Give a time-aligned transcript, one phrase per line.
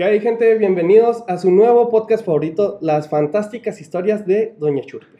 [0.00, 0.56] ¿Qué hay gente?
[0.56, 5.18] Bienvenidos a su nuevo podcast favorito, Las Fantásticas Historias de Doña Churpe,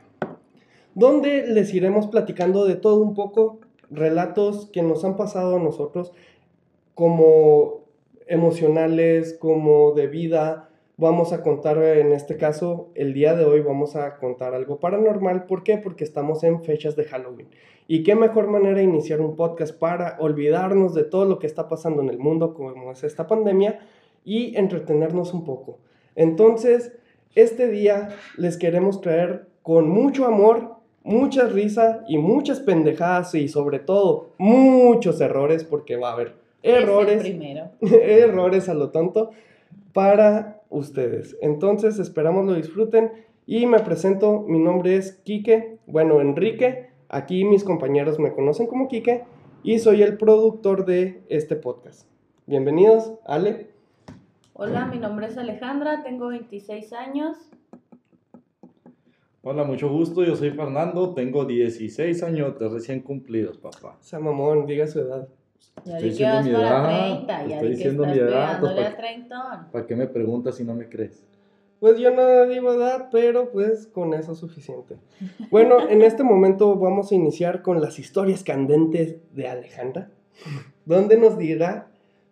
[0.95, 3.59] donde les iremos platicando de todo un poco,
[3.91, 6.15] relatos que nos han pasado a nosotros
[6.95, 7.85] como
[8.27, 10.71] emocionales, como de vida.
[10.97, 15.45] Vamos a contar en este caso, el día de hoy vamos a contar algo paranormal.
[15.45, 15.77] ¿Por qué?
[15.77, 17.51] Porque estamos en fechas de Halloween.
[17.87, 21.69] Y qué mejor manera de iniciar un podcast para olvidarnos de todo lo que está
[21.69, 23.81] pasando en el mundo, como es esta pandemia,
[24.25, 25.79] y entretenernos un poco.
[26.15, 26.93] Entonces,
[27.35, 33.79] este día les queremos traer con mucho amor, mucha risa y muchas pendejadas y sobre
[33.79, 37.25] todo muchos errores, porque va a haber errores,
[37.81, 39.31] errores a lo tonto
[39.93, 41.37] para ustedes.
[41.41, 43.13] Entonces, esperamos lo disfruten
[43.47, 48.89] y me presento, mi nombre es Quique, bueno, Enrique, aquí mis compañeros me conocen como
[48.89, 49.25] Quique
[49.63, 52.09] y soy el productor de este podcast.
[52.47, 53.70] Bienvenidos, Ale.
[54.63, 57.39] Hola, mi nombre es Alejandra, tengo 26 años.
[59.41, 63.97] Hola, mucho gusto, yo soy Fernando, tengo 16 años de recién cumplidos, papá.
[63.99, 65.27] O sea, mamón, diga su edad.
[65.87, 68.61] Ya estoy diciendo mi edad, 30, ya estoy diciendo mi edad.
[68.61, 71.25] Pues, ¿para, ¿Para qué me preguntas si no me crees?
[71.79, 74.99] Pues yo no digo edad, pero pues con eso es suficiente.
[75.51, 80.11] Bueno, en este momento vamos a iniciar con las historias candentes de Alejandra,
[80.85, 81.91] donde nos dirá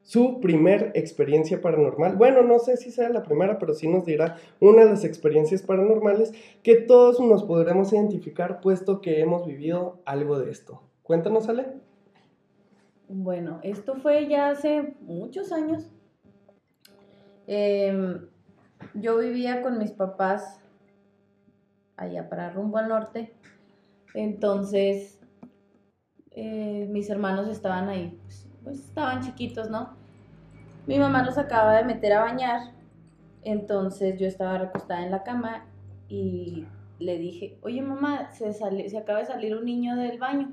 [0.09, 2.17] su primer experiencia paranormal.
[2.17, 5.61] Bueno, no sé si sea la primera, pero sí nos dirá una de las experiencias
[5.61, 10.81] paranormales que todos nos podremos identificar, puesto que hemos vivido algo de esto.
[11.03, 11.75] Cuéntanos, Ale.
[13.07, 15.91] Bueno, esto fue ya hace muchos años.
[17.47, 18.29] Em,
[18.95, 20.63] yo vivía con mis papás
[21.99, 23.35] allá para rumbo al norte.
[24.15, 25.21] Entonces,
[26.31, 29.98] eh, mis hermanos estaban ahí, pues, pues estaban chiquitos, ¿no?
[30.89, 32.73] Mi mamá los acaba de meter a bañar,
[33.45, 35.67] entonces yo estaba recostada en la cama
[36.09, 36.65] y
[36.99, 40.51] le dije, oye mamá, se, se acaba de salir un niño del baño.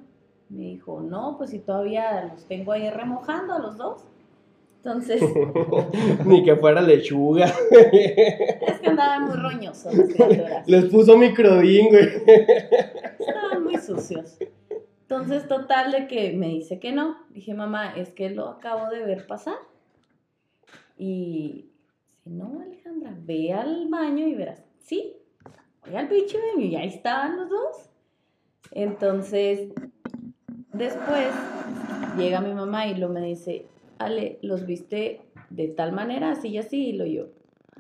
[0.50, 4.04] Me dijo, no, pues si todavía los tengo ahí remojando a los dos.
[4.76, 5.22] Entonces.
[6.26, 7.46] Ni que fuera lechuga.
[7.72, 10.68] es que andaban muy roñosos las criaturas.
[10.68, 12.10] Les puso microdín, güey.
[13.20, 14.38] Estaban muy sucios.
[15.04, 17.16] Entonces, total de que me dice que no.
[17.30, 19.56] Dije, mamá, es que lo acabo de ver pasar.
[20.98, 21.70] Y
[22.24, 24.64] si no, Alejandra, ve al baño y verás.
[24.80, 25.16] Sí,
[25.86, 27.90] voy al pinche baño y ahí estaban los dos.
[28.72, 29.70] Entonces,
[30.74, 31.28] después
[32.18, 33.66] llega mi mamá y lo me dice,
[33.98, 36.90] Ale, ¿los viste de tal manera, así y así?
[36.90, 37.28] Y lo yo,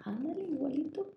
[0.04, 1.12] ándale, igualito.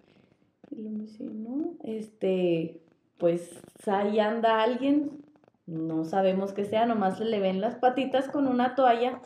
[0.70, 2.80] Y lo me dice, no, este,
[3.18, 5.24] pues ahí anda alguien,
[5.66, 9.20] no sabemos qué sea, nomás le ven las patitas con una toalla.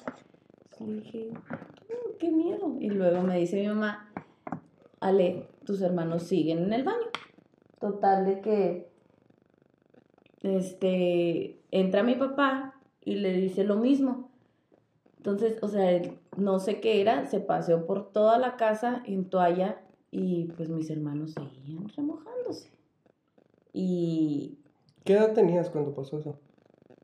[0.80, 1.30] Y dije,
[2.22, 2.76] qué miedo.
[2.78, 4.08] Y luego me dice mi mamá,
[5.00, 7.08] Ale, tus hermanos siguen en el baño.
[7.80, 8.88] Total de que,
[10.42, 14.30] este, entra mi papá y le dice lo mismo.
[15.16, 16.00] Entonces, o sea,
[16.36, 20.90] no sé qué era, se paseó por toda la casa en toalla y pues mis
[20.90, 22.70] hermanos seguían remojándose.
[23.72, 24.58] Y...
[25.04, 26.38] ¿Qué edad tenías cuando pasó eso?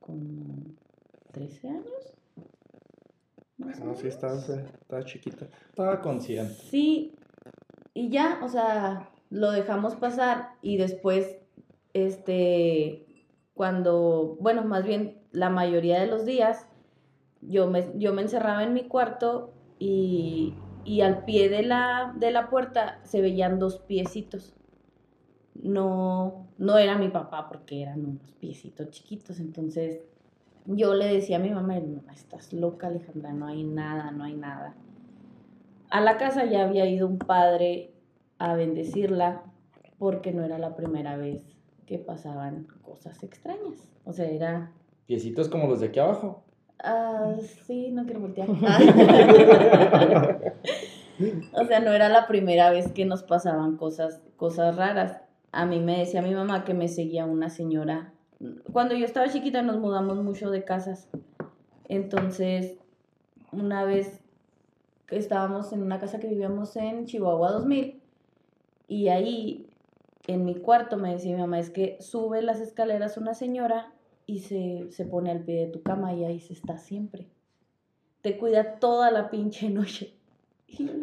[0.01, 0.59] Como
[1.33, 2.18] 13 años.
[3.59, 5.49] No, sí, estaba, estaba chiquita.
[5.69, 6.55] Estaba consciente.
[6.55, 7.15] Sí,
[7.93, 11.39] y ya, o sea, lo dejamos pasar y después,
[11.93, 13.05] este,
[13.55, 16.67] cuando, bueno, más bien la mayoría de los días,
[17.41, 20.55] yo me, yo me encerraba en mi cuarto y,
[20.85, 24.55] y al pie de la, de la puerta se veían dos piecitos.
[25.61, 30.01] No, no era mi papá porque eran unos piecitos chiquitos, entonces
[30.69, 34.35] yo le decía a mi mamá, mamá, estás loca Alejandra, no hay nada, no hay
[34.35, 34.75] nada.
[35.91, 37.95] A la casa ya había ido un padre
[38.39, 39.45] a bendecirla
[39.99, 41.41] porque no era la primera vez
[41.87, 43.89] que pasaban cosas extrañas.
[44.05, 44.71] O sea, era...
[45.07, 46.45] Piecitos como los de aquí abajo.
[46.85, 47.33] Ah,
[47.67, 48.51] sí, no quiero voltear.
[48.51, 48.57] o
[51.65, 55.23] sea, no era la primera vez que nos pasaban cosas, cosas raras.
[55.51, 58.13] A mí me decía mi mamá que me seguía una señora
[58.73, 61.09] cuando yo estaba chiquita nos mudamos mucho de casas.
[61.89, 62.77] Entonces,
[63.53, 64.21] una vez
[65.11, 68.01] estábamos en una casa que vivíamos en Chihuahua 2000
[68.89, 69.71] y ahí
[70.27, 73.93] en mi cuarto me decía mi mamá, es que sube las escaleras una señora
[74.27, 77.27] y se, se pone al pie de tu cama y ahí se está siempre.
[78.21, 80.18] Te cuida toda la pinche noche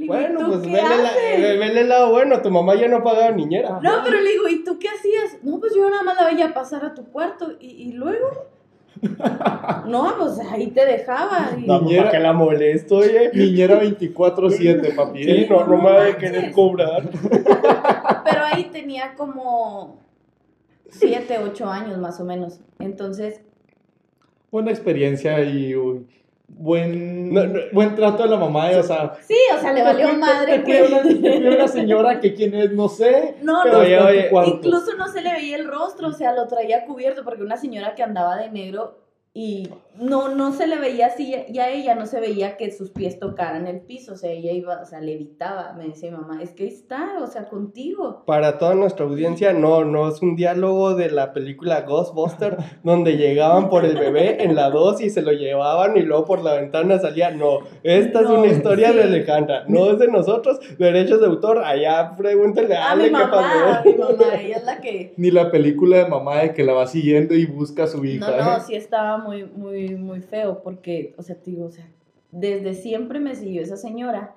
[0.07, 3.79] bueno, pues vele, el lado bueno, tu mamá ya no pagaba niñera.
[3.81, 5.43] No, pero le digo, ¿y tú qué hacías?
[5.43, 8.29] No, pues yo nada más la veía pasar a tu cuarto y, luego.
[9.87, 11.49] No, pues ahí te dejaba.
[11.57, 13.29] y- No, pues, Niñera- ¿para qué la molesto, oye?
[13.33, 15.23] Niñera 24-7, papi.
[15.23, 15.47] Sí, ¿eh?
[15.49, 17.09] no, no me va a querer cobrar.
[18.23, 19.99] Pero ahí tenía como
[20.89, 22.59] siete, ocho años más o menos.
[22.79, 23.41] Entonces,
[24.51, 26.07] Buena experiencia y uy,
[26.47, 27.59] buen, No, no.
[27.73, 28.69] buen trato de la mamá.
[28.77, 31.13] O sea, sí, o sea, le valió te- madre Te una, que...
[31.15, 33.35] te cuida una señora que quién es, no sé.
[33.41, 34.29] No, pero no, Oye, oye.
[34.47, 37.95] Incluso no se le veía el rostro, o sea, lo traía cubierto porque una señora
[37.95, 39.04] que andaba de negro
[39.37, 42.91] y no, no se le veía así, y a ella no se veía que sus
[42.91, 46.41] pies tocaran el piso, o sea, ella iba, o sea, levitaba, me decía mi mamá,
[46.41, 48.23] es que ahí está, o sea, contigo.
[48.25, 53.69] Para toda nuestra audiencia, no, no es un diálogo de la película Ghostbuster donde llegaban
[53.69, 56.97] por el bebé en la 2 y se lo llevaban y luego por la ventana
[56.99, 57.31] salía.
[57.31, 58.97] No, esta es una historia sí.
[58.97, 60.59] de Alejandra, no es de nosotros.
[60.77, 63.89] Derechos de autor, allá pregúntenle a A mi Ale qué mamá, a pasó.
[63.89, 65.13] mi mamá, ella es la que...
[65.17, 68.31] Ni la película de mamá de que la va siguiendo y busca a su hija.
[68.31, 71.87] No, no, sí estaba muy, muy, muy feo porque, o sea, digo, o sea,
[72.31, 74.35] desde siempre me siguió esa señora.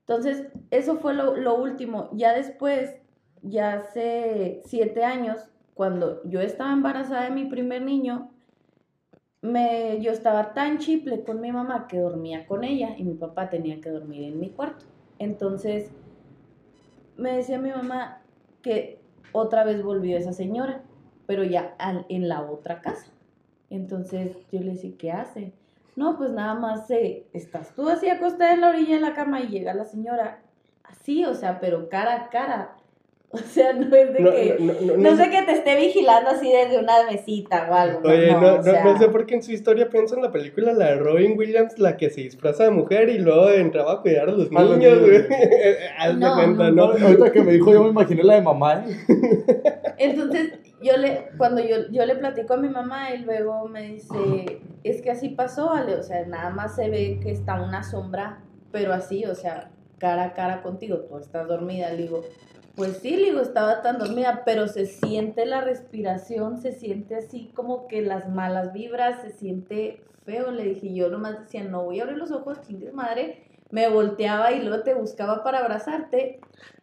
[0.00, 2.10] Entonces, eso fue lo, lo último.
[2.12, 2.94] Ya después,
[3.42, 8.30] ya hace siete años, cuando yo estaba embarazada de mi primer niño,
[9.42, 13.48] me, yo estaba tan chiple con mi mamá que dormía con ella y mi papá
[13.48, 14.84] tenía que dormir en mi cuarto.
[15.18, 15.90] Entonces,
[17.16, 18.22] me decía mi mamá
[18.62, 19.00] que
[19.32, 20.82] otra vez volvió esa señora,
[21.26, 21.76] pero ya
[22.08, 23.06] en la otra casa.
[23.70, 25.52] Entonces yo le decía, ¿qué hace?
[25.96, 29.40] No, pues nada más eh, estás tú así acostada en la orilla de la cama
[29.40, 30.40] y llega la señora
[30.84, 32.76] así, o sea, pero cara a cara.
[33.32, 34.56] O sea, no es de No, que...
[34.58, 38.08] no, no, No, no sé que te esté vigilando así desde una mesita o algo.
[38.08, 40.32] Oye, no, o no, sea, no sé por qué en su historia pienso en la
[40.32, 44.00] película, la de Robin Williams, la que se disfraza de mujer y luego entraba a
[44.02, 45.26] cuidar a los niños, güey.
[45.98, 47.06] Haz de No, cuenta, No, ¿no?
[47.06, 48.84] ahorita que me dijo, yo me imaginé la de mamá.
[48.88, 48.96] ¿eh?
[49.98, 54.62] Entonces, yo le, cuando yo, yo le platico a mi mamá y luego me dice,
[54.82, 58.42] es que así pasó, Ale, o sea, nada más se ve que está una sombra,
[58.72, 62.22] pero así, o sea, cara a cara contigo, tú estás dormida, le digo,
[62.76, 67.50] pues sí, le digo, estaba tan dormida, pero se siente la respiración, se siente así
[67.54, 72.00] como que las malas vibras, se siente feo, le dije, yo nomás decía, no voy
[72.00, 76.40] a abrir los ojos, chingues madre, me volteaba y luego te buscaba para abrazarte,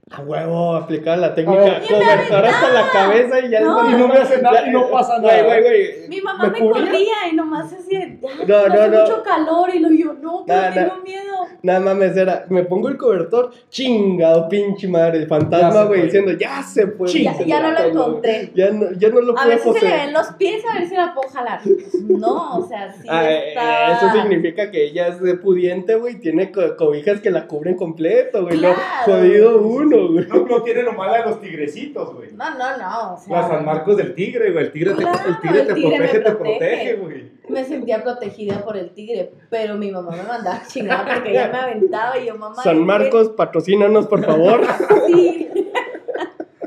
[0.10, 3.90] A huevo, aplicaba la A técnica cobertor hasta la cabeza y ya No.
[3.90, 5.44] Y no me hace nada y no pasa nada.
[5.44, 6.08] güey, güey.
[6.08, 8.18] Mi mamá me, corría y nomás "Ay,
[8.48, 9.02] No, no, no.
[9.02, 11.24] mucho calor y lo yo, no, pero tengo miedo.
[11.62, 16.64] Nada mames, era, me pongo el cobertor, chingado pinche madre, el fantasma, güey, diciendo, ya
[16.64, 17.10] se fue.
[17.12, 18.52] Ya, ya no lo encontré.
[18.56, 20.80] Ya no, ya no lo A pude ver si se le ven los pies, a
[20.80, 21.60] ver si la puedo jalar.
[22.08, 23.92] No, o sea, sí Ah, eh, está...
[23.98, 28.44] eso significa que ella es de pudiente, güey, tiene co- cobijas que la cubren completo,
[28.46, 28.58] güey.
[28.62, 28.70] No,
[29.04, 30.28] jodido uno, güey.
[30.28, 32.32] No, no tiene lo malo de los tigrecitos, güey.
[32.34, 33.42] No, no, no, o sea...
[33.42, 34.66] La San Marcos del tigre, güey.
[34.66, 36.94] El tigre te, Claro, el tigre el te tigre me protege, te protege.
[36.96, 37.32] güey.
[37.50, 41.58] Me sentía protegida por el tigre, pero mi mamá me mandaba chingada porque ella me
[41.60, 42.62] aventaba y yo, mamá...
[42.62, 44.62] San Marcos, patrocínanos, por favor.
[45.08, 45.50] Sí.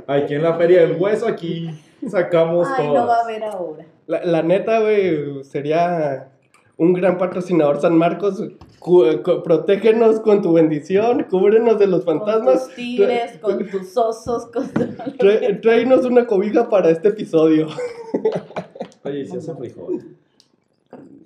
[0.06, 1.70] Aquí en la Feria del Hueso, aquí
[2.08, 3.02] sacamos Ay, todas.
[3.02, 3.84] no va a haber ahora.
[4.06, 6.30] La, la neta, güey, sería
[6.80, 8.42] un gran patrocinador San Marcos.
[8.78, 12.64] Cu- cu- protégenos con tu bendición, cúbrenos de los Con fantasmas.
[12.68, 14.80] tus tigres, con tus osos, con tu...
[15.62, 17.66] Tráenos una cobija para este episodio.
[19.04, 20.16] Oye, si hace frijol.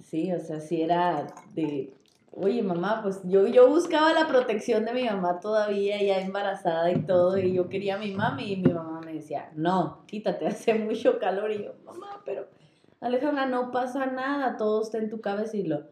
[0.02, 1.92] Sí, o sea, sí era de,
[2.32, 7.02] oye mamá, pues yo, yo buscaba la protección de mi mamá todavía, ya embarazada y
[7.02, 10.74] todo, y yo quería a mi mami, y mi mamá me decía, no, quítate, hace
[10.74, 12.46] mucho calor, y yo, mamá, pero
[13.00, 15.82] Alejandra, no pasa nada, todo está en tu cabeza, y lo,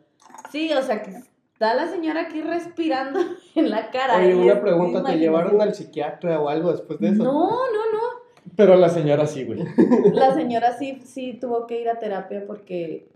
[0.51, 1.11] sí, o sea, que
[1.53, 3.21] está la señora aquí respirando
[3.55, 4.17] en la cara.
[4.17, 7.23] Oye, una pregunta, ¿te llevaron al psiquiatra o algo después de eso?
[7.23, 9.65] No, no, no, Pero la señora sí, güey.
[10.13, 13.09] la señora sí, sí tuvo que ir a terapia porque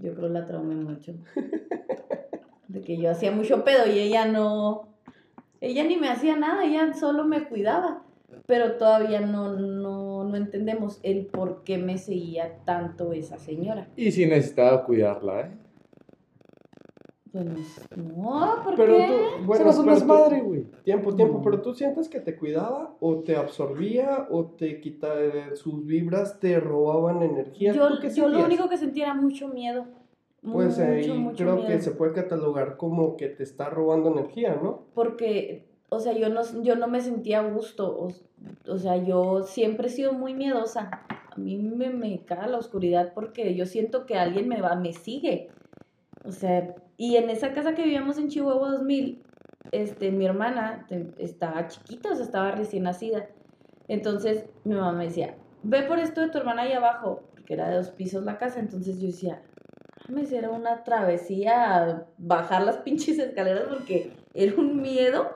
[0.00, 1.12] yo creo la traumé mucho.
[2.68, 4.88] De que yo hacía mucho pedo y ella no,
[5.60, 8.02] ella ni me hacía nada, ella solo me cuidaba.
[8.46, 13.88] Pero todavía no, no, no entendemos el por qué me seguía tanto esa señora.
[13.96, 15.50] Y sí necesitaba cuidarla, ¿eh?
[17.32, 17.46] Pues
[17.96, 19.06] no, ¿por Pero qué?
[19.06, 20.64] tú, bueno, Se pero madre, güey.
[20.82, 21.42] Tiempo, tiempo, No.
[21.44, 26.58] pero tú sientes que te cuidaba o te absorbía o te quitaba sus vibras, te
[26.58, 27.72] robaban energía.
[27.72, 29.86] Yo, ¿Tú qué yo lo único que sentía era mucho miedo.
[30.42, 31.68] Pues mucho, ahí mucho creo miedo.
[31.68, 34.86] que se puede catalogar como que te está robando energía, ¿no?
[34.94, 38.12] porque, o sea, yo no, yo no me sentía a gusto, o,
[38.66, 41.02] o sea, yo siempre he sido muy miedosa.
[41.08, 45.48] A mí me, me la oscuridad porque yo siento que alguien me va, me sigue.
[46.24, 49.22] O sea, y en esa casa que vivíamos en Chihuahua 2000,
[49.72, 50.86] este, mi hermana
[51.18, 53.28] estaba chiquita, o sea, estaba recién nacida.
[53.88, 57.68] Entonces, mi mamá me decía, ve por esto de tu hermana ahí abajo, porque era
[57.68, 58.60] de dos pisos la casa.
[58.60, 59.42] Entonces yo decía,
[60.08, 65.30] mames, era una travesía bajar las pinches escaleras porque era un miedo.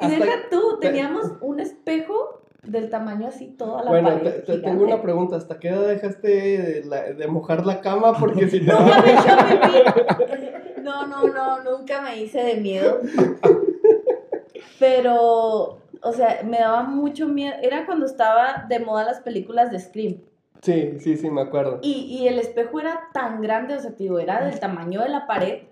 [0.00, 4.42] Y Hasta- deja tú, teníamos un espejo del tamaño así toda la Bueno, pared.
[4.44, 5.36] te, te tengo una pregunta.
[5.36, 8.12] ¿Hasta qué edad dejaste de, la- de mojar la cama?
[8.18, 8.78] Porque si no...
[8.80, 10.82] Me.
[10.82, 13.00] No, no, no, nunca me hice de miedo.
[14.78, 17.54] Pero, o sea, me daba mucho miedo.
[17.62, 20.16] Era cuando estaba de moda las películas de Scream.
[20.62, 21.78] Sí, sí, sí, me acuerdo.
[21.82, 25.26] Y, y el espejo era tan grande, o sea, digo, era del tamaño de la
[25.26, 25.62] pared.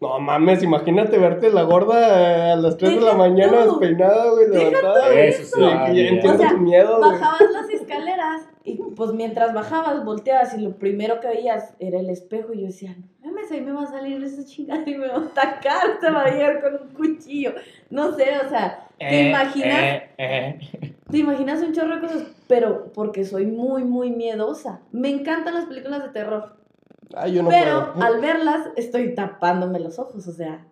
[0.00, 3.80] No mames, imagínate verte la gorda a las 3 de la mañana tú.
[3.80, 5.14] despeinada, güey, levantada.
[5.20, 5.56] eso.
[5.56, 7.10] Sí, ya entiendo O sea, tu miedo, güey.
[7.10, 12.10] Bajabas las escaleras y pues mientras bajabas volteabas y lo primero que veías era el
[12.10, 15.08] espejo y yo decía, no mames, ahí me va a salir esa chingada y me
[15.08, 17.52] va a atacar, se va a llegar con un cuchillo.
[17.90, 20.02] No sé, o sea, ¿te imaginas?
[21.10, 24.82] Te imaginas un chorro de cosas, pero porque soy muy, muy miedosa.
[24.92, 26.57] Me encantan las películas de terror,
[27.14, 28.06] Ay, yo no pero puedo.
[28.06, 30.66] al verlas estoy tapándome los ojos, o sea.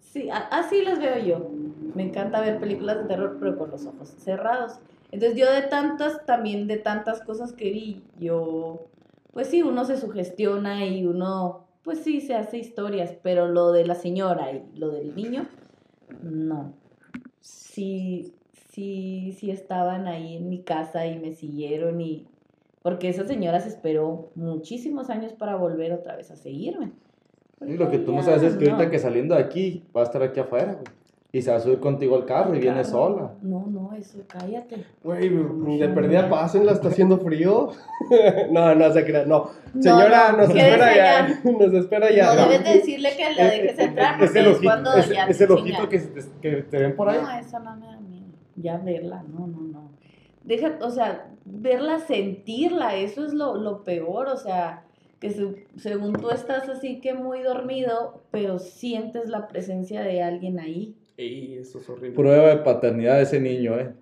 [0.00, 1.50] Sí, así las veo yo.
[1.94, 4.78] Me encanta ver películas de terror, pero con los ojos cerrados.
[5.10, 8.86] Entonces yo de tantas, también de tantas cosas que vi, yo,
[9.32, 13.86] pues sí, uno se sugestiona y uno, pues sí, se hace historias, pero lo de
[13.86, 15.46] la señora y lo del niño,
[16.22, 16.72] no.
[17.40, 18.34] Sí,
[18.70, 22.26] sí, sí estaban ahí en mi casa y me siguieron y...
[22.82, 26.92] Porque esa señora se esperó muchísimos años para volver otra vez a seguirme.
[27.60, 28.90] Y lo que tú no sabes es que ahorita no.
[28.90, 30.84] que saliendo de aquí va a estar aquí afuera, güey.
[31.34, 32.90] Y se va a subir contigo al carro y viene Carro.
[32.90, 33.30] sola.
[33.40, 34.84] No, no, eso, cállate.
[35.02, 35.30] Güey,
[35.78, 37.70] de perdida pásenla, está haciendo frío.
[38.50, 39.48] no, no se crea, no.
[39.80, 41.40] Señora, no, nos quédese espera ya.
[41.58, 42.34] Nos espera ya.
[42.34, 45.08] No, debes de decirle que la dejes entrar Es porque el es ojito, cuando es,
[45.08, 46.02] ya es el ojito que,
[46.42, 47.18] que te ven por ahí.
[47.22, 48.26] No, eso no me da miedo.
[48.56, 49.90] Ya verla, no, no, no.
[50.44, 54.84] Deja, o sea, verla, sentirla, eso es lo, lo peor, o sea,
[55.20, 60.58] que se- según tú estás así que muy dormido, pero sientes la presencia de alguien
[60.58, 60.96] ahí.
[61.16, 62.16] Ey, eso es horrible.
[62.16, 63.94] Prueba de paternidad de ese niño, ¿eh?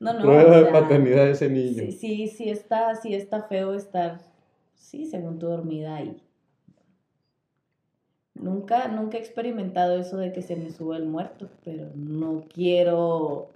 [0.00, 1.74] No, no, Prueba o de paternidad de ese niño.
[1.84, 4.20] Sí, sí, sí está, sí está feo estar,
[4.74, 6.16] sí, según tú dormida ahí.
[8.34, 13.50] Nunca, nunca he experimentado eso de que se me suba el muerto, pero no quiero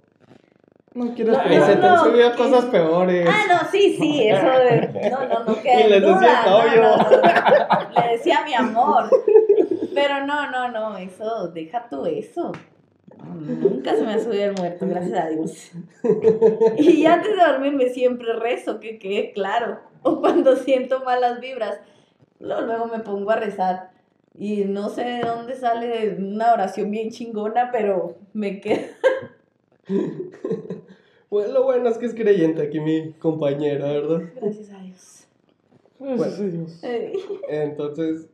[0.95, 3.29] No quieres No, se te han no, subido que- cosas peores.
[3.29, 5.09] Ah, no, sí, sí, eso de.
[5.11, 6.19] No, no, no queda Y les duda.
[6.19, 6.81] decía no, novio.
[6.81, 8.01] no, no.
[8.01, 9.09] Le decía mi amor.
[9.93, 12.51] Pero no, no, no, eso, deja tú eso.
[13.17, 15.71] No, Nunca se me ha subido el muerto, gracias a Dios.
[16.77, 19.79] Y antes de dormirme siempre rezo, que quede claro.
[20.01, 21.79] O cuando siento malas vibras,
[22.39, 23.89] luego, luego me pongo a rezar.
[24.37, 28.83] Y no sé de dónde sale una oración bien chingona, pero me queda.
[31.35, 34.21] Pues lo bueno es que es creyente aquí mi compañera, ¿verdad?
[34.39, 35.27] Gracias a Dios.
[35.99, 36.81] Gracias a Dios.
[37.49, 38.29] Entonces,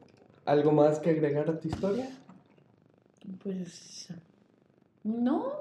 [0.45, 2.07] ¿algo más que agregar a tu historia?
[3.43, 4.07] Pues.
[5.03, 5.51] No.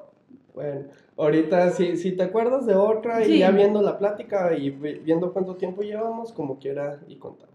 [0.54, 0.84] Bueno,
[1.16, 5.32] ahorita si, si te acuerdas de otra y ya viendo la plática y vi- viendo
[5.32, 7.54] cuánto tiempo llevamos, como quiera y contamos.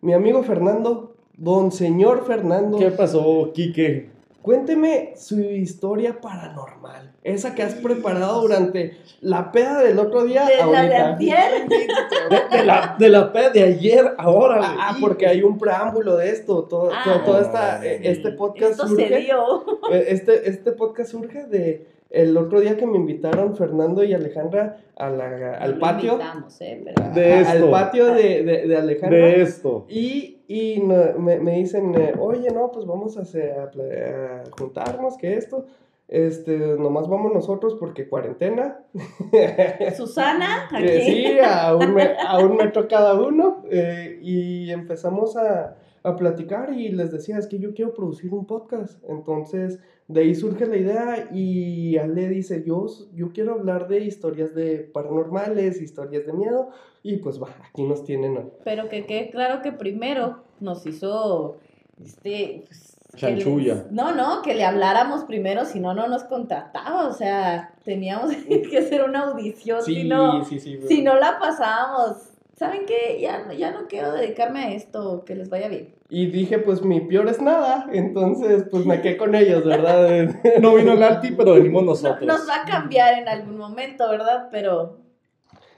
[0.00, 4.10] Mi amigo Fernando, don señor Fernando, ¿Qué pasó, Quique?
[4.48, 7.12] Cuénteme su historia paranormal.
[7.22, 10.46] Esa que has preparado durante la peda del otro día.
[10.46, 11.68] De la de antier.
[11.68, 14.56] De, de la, de la peda de ayer, ahora.
[14.56, 14.70] güey.
[14.80, 17.88] Ah, porque hay un preámbulo de esto, todo, Ah, todo, todo esta, sí.
[18.04, 19.64] este podcast Esto surge, se dio.
[19.92, 24.78] eh, este, este podcast surge de el otro día que me invitaron Fernando y Alejandra
[24.96, 26.82] a la- al patio, invitamos, ¿eh?
[26.84, 27.50] Pero- De esto.
[27.52, 29.84] al patio de, de, de Alejandra, De esto.
[29.88, 34.44] y, y no- me, me dicen, eh, oye, no, pues vamos a, hacer- a a
[34.58, 35.66] juntarnos, que esto,
[36.08, 38.80] este, nomás vamos nosotros porque cuarentena,
[39.96, 40.84] Susana, aquí.
[40.86, 43.62] Eh, sí, a un, me- a un metro cada uno.
[43.70, 48.46] eh, y empezamos a, a platicar y les decía, es que yo quiero producir un
[48.46, 49.02] podcast.
[49.08, 54.54] Entonces, de ahí surge la idea y Ale dice, yo, yo quiero hablar de historias
[54.54, 56.70] de paranormales, historias de miedo.
[57.02, 58.46] Y pues va, aquí nos tienen hoy.
[58.64, 61.56] Pero que quede claro que primero nos hizo.
[62.02, 62.64] Este.
[62.66, 63.74] pues, Chanchulla.
[63.74, 67.06] les- no, no, que le habláramos primero, si no, no nos contrataba.
[67.08, 68.30] O sea, teníamos
[68.70, 69.82] que hacer una audición.
[69.82, 70.80] Sí, si no, sí, sí.
[70.88, 72.24] si no la pasábamos.
[72.56, 73.20] ¿Saben qué?
[73.20, 75.94] Ya, no- ya no quiero dedicarme a esto, que les vaya bien.
[76.10, 77.86] Y dije, pues mi peor es nada.
[77.92, 80.28] Entonces, pues me quedé con ellos, ¿verdad?
[80.60, 82.26] No vino el Alti, pero venimos No- nosotros.
[82.26, 84.48] nos va a cambiar en algún momento, ¿verdad?
[84.50, 84.98] Pero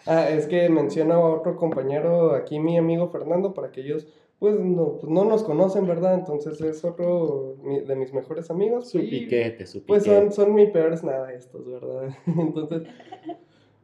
[0.07, 4.07] Ah, es que menciona a otro compañero aquí, mi amigo Fernando, para que ellos,
[4.41, 6.15] pues no, pues, no nos conocen, ¿verdad?
[6.15, 8.89] Entonces es otro mi- de mis mejores amigos.
[8.91, 9.87] Su y, piquete, su piquete.
[9.87, 12.09] Pues son, son mi peores nada estos, ¿verdad?
[12.27, 12.83] Entonces,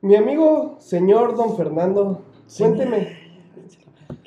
[0.01, 2.23] mi amigo, señor don Fernando,
[2.59, 3.25] cuénteme,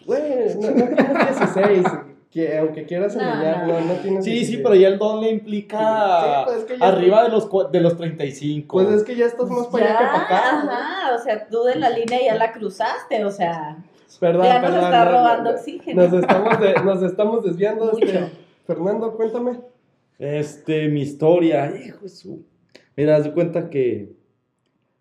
[0.06, 1.86] Güey, no, no tienes 16.
[2.32, 3.80] Que, aunque quieras engañar, no.
[3.80, 4.60] no, no tienes Sí, sí, 16.
[4.64, 7.80] pero ya el don le implica Sí, pues es que ya- arriba de los, de
[7.82, 8.72] los 35.
[8.78, 10.38] Pues es que ya estás más para allá que para acá.
[10.60, 13.84] ajá, o sea, tú de la línea ya la cruzaste, o sea,
[14.18, 16.02] Perdón, ya nos perdón, está no, robando no, oxígeno.
[16.04, 17.86] Nos estamos, de- nos estamos desviando.
[17.92, 18.06] Mucho.
[18.06, 18.32] Este,
[18.66, 19.60] Fernando, cuéntame.
[20.18, 22.46] Este, mi historia, hijo de su.
[22.96, 24.14] Mira, haz de cuenta que,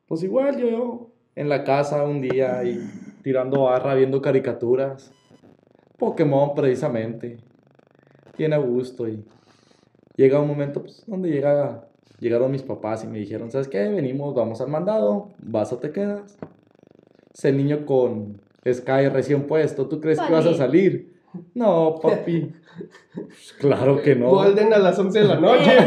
[0.06, 2.78] pues igual yo, yo en la casa un día y
[3.22, 5.12] tirando barra, viendo caricaturas,
[5.98, 7.38] Pokémon precisamente,
[8.36, 9.24] bien a gusto y
[10.16, 11.88] llega un momento pues, donde llega,
[12.20, 13.88] llegaron mis papás y me dijeron, ¿sabes qué?
[13.88, 16.38] Venimos, vamos al mandado, vas o te quedas.
[17.34, 21.12] Es el niño con Sky recién puesto, ¿tú crees que vas a salir?
[21.54, 22.52] No, papi.
[23.58, 24.28] Claro que no.
[24.30, 25.70] Golden a las 11 de la noche.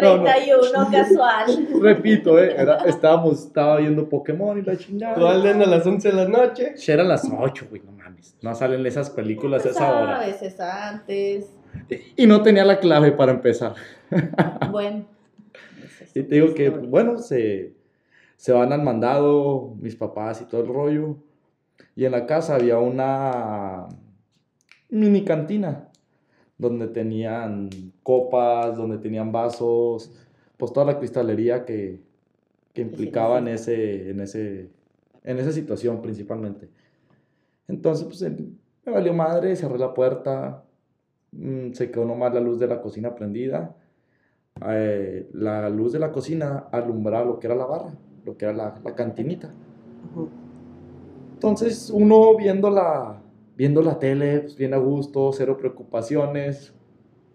[0.00, 0.24] No, no.
[0.24, 1.68] 31 casual.
[1.82, 5.14] Repito, eh, era- estábamos, estaba viendo Pokémon y la chingada.
[5.18, 6.72] Golden a las 11 de la noche.
[6.78, 8.34] Ya eran las 8, güey, no mames.
[8.40, 10.16] No salen esas películas a esa hora.
[10.22, 11.50] A veces antes.
[12.16, 13.74] Y no tenía la clave para empezar.
[14.70, 15.04] Bueno.
[16.14, 17.72] Y te digo que, bueno, se,
[18.40, 21.18] se van al mandado, mis papás y todo el rollo.
[21.94, 23.86] Y en la casa había una
[24.88, 25.90] mini cantina
[26.56, 27.68] donde tenían
[28.02, 30.10] copas, donde tenían vasos,
[30.56, 32.00] pues toda la cristalería que,
[32.72, 34.70] que implicaba en, ese, en, ese,
[35.22, 36.70] en esa situación principalmente.
[37.68, 38.56] Entonces, pues el-
[38.86, 40.64] me valió madre, cerré la puerta,
[41.32, 43.76] mm, se quedó nomás la luz de la cocina prendida.
[44.66, 47.92] Eh, la luz de la cocina alumbraba lo que era la barra,
[48.30, 49.50] lo que era la, la cantinita.
[51.34, 53.20] Entonces, uno viendo la,
[53.56, 56.72] viendo la tele, pues bien a gusto, cero preocupaciones.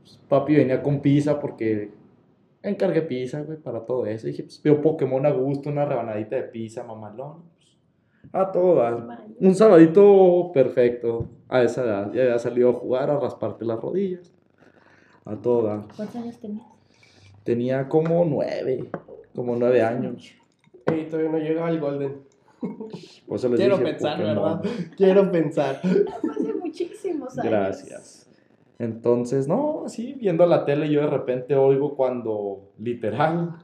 [0.01, 1.91] Pues, papi venía con pizza porque
[2.61, 4.27] encargué pizza, güey, para todo eso.
[4.27, 7.43] Y dije, pues veo Pokémon a gusto, una rebanadita de pizza, mamalón.
[7.57, 7.77] Pues,
[8.31, 9.05] a todo dar.
[9.39, 12.13] Un sabadito perfecto a esa edad.
[12.13, 14.31] Ya había salido a jugar, a rasparte las rodillas.
[15.25, 15.85] A todo dar.
[15.95, 16.65] ¿Cuántos años tenías?
[17.43, 18.89] Tenía como nueve,
[19.33, 20.33] como nueve años.
[20.93, 22.21] Y todavía no llega al Golden.
[23.55, 24.61] Quiero dije pensar, Pokémon.
[24.61, 24.61] ¿verdad?
[24.97, 25.81] Quiero pensar.
[25.83, 27.51] Hace muchísimos años.
[27.51, 28.29] Gracias.
[28.77, 33.63] Entonces, no, así viendo la tele, yo de repente oigo cuando literal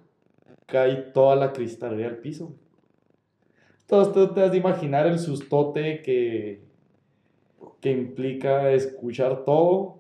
[0.66, 2.56] cae toda la cristalería al piso.
[3.82, 6.64] Entonces, tú te has de imaginar el sustote que,
[7.82, 10.00] que implica escuchar todo.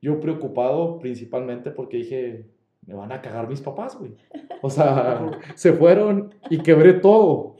[0.00, 2.46] Yo preocupado principalmente porque dije,
[2.88, 4.16] me van a cagar mis papás, güey.
[4.62, 7.56] O sea, se fueron y quebré todo.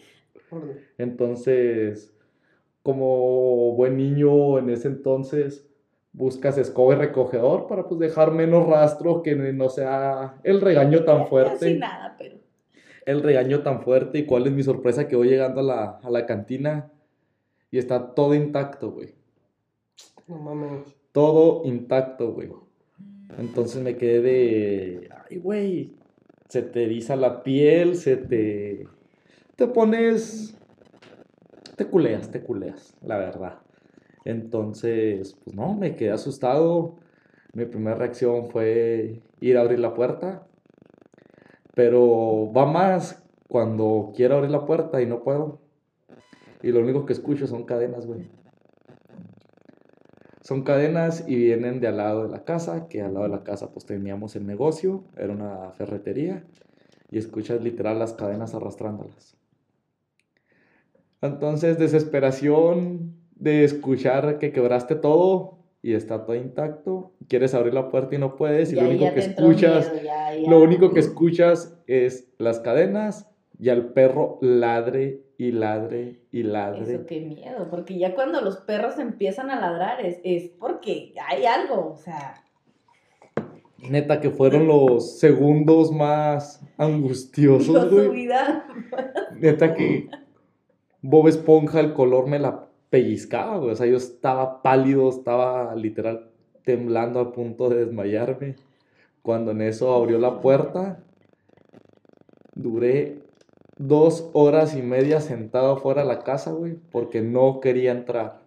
[0.97, 2.17] Entonces,
[2.83, 5.69] como buen niño en ese entonces,
[6.13, 11.27] buscas escoba y recogedor para pues dejar menos rastro, que no sea el regaño tan
[11.27, 11.77] fuerte.
[11.77, 12.37] nada, pero.
[13.05, 14.21] El regaño tan fuerte.
[14.21, 15.09] ¿Y cuál es mi sorpresa?
[15.09, 16.91] Que voy llegando a la, a la cantina
[17.71, 19.15] y está todo intacto, güey.
[20.27, 20.97] No mames.
[21.13, 22.51] Todo intacto, güey.
[23.37, 25.93] Entonces me quedé de, ay, güey,
[26.49, 28.87] se te eriza la piel, se te,
[29.57, 30.57] te pones,
[31.77, 33.59] te culeas, te culeas, la verdad.
[34.25, 36.97] Entonces, pues no, me quedé asustado.
[37.53, 40.47] Mi primera reacción fue ir a abrir la puerta.
[41.75, 45.61] Pero va más cuando quiero abrir la puerta y no puedo.
[46.63, 48.29] Y lo único que escucho son cadenas, güey.
[50.49, 53.45] Son cadenas y vienen de al lado de la casa, que al lado de la
[53.45, 56.43] casa pues teníamos el negocio, era una ferretería,
[57.11, 59.37] y escuchas literal las cadenas arrastrándolas.
[61.21, 68.15] Entonces, desesperación de escuchar que quebraste todo y está todo intacto, quieres abrir la puerta
[68.15, 70.51] y no puedes, y Ya- lo único que escuchas, miedo, ya- ya.
[70.51, 76.95] lo único que escuchas es las cadenas y al perro ladre y ladre y ladre.
[76.95, 81.47] Eso qué miedo, porque ya cuando los perros empiezan a ladrar es, es porque hay
[81.47, 82.43] algo, o sea,
[83.79, 88.09] Neta que fueron los segundos más angustiosos, güey.
[88.09, 88.67] vida.
[89.37, 90.11] Neta que
[91.01, 93.71] Bob Esponja, el color me la pellizcaba, güey.
[93.71, 96.29] O sea, yo estaba pálido, estaba literal
[96.65, 98.57] temblando a punto de desmayarme.
[99.23, 101.01] Cuando en eso abrió la puerta,
[102.55, 103.23] duré
[103.79, 108.41] dos horas y media sentado fuera de la casa, güey, porque no quería entrar.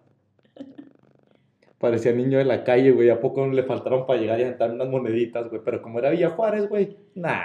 [1.78, 3.10] Parecía niño de la calle, güey.
[3.10, 5.60] ¿A poco le faltaron para llegar y aventar unas moneditas, güey?
[5.64, 7.42] Pero como era Villa Juárez, güey, nah.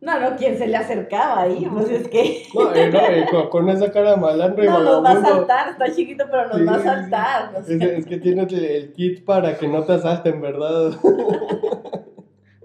[0.00, 1.66] No, no, ¿quién se le acercaba ahí?
[1.70, 4.78] Pues es que No, eh, no, eh, con, con esa cara de malandro y no
[4.80, 5.28] nos va a vagabundo.
[5.28, 7.54] saltar, está chiquito, pero nos Sí, va a saltar.
[7.56, 10.92] o sea, Es, es que tienes el, el kit para que no te asalten, ¿verdad?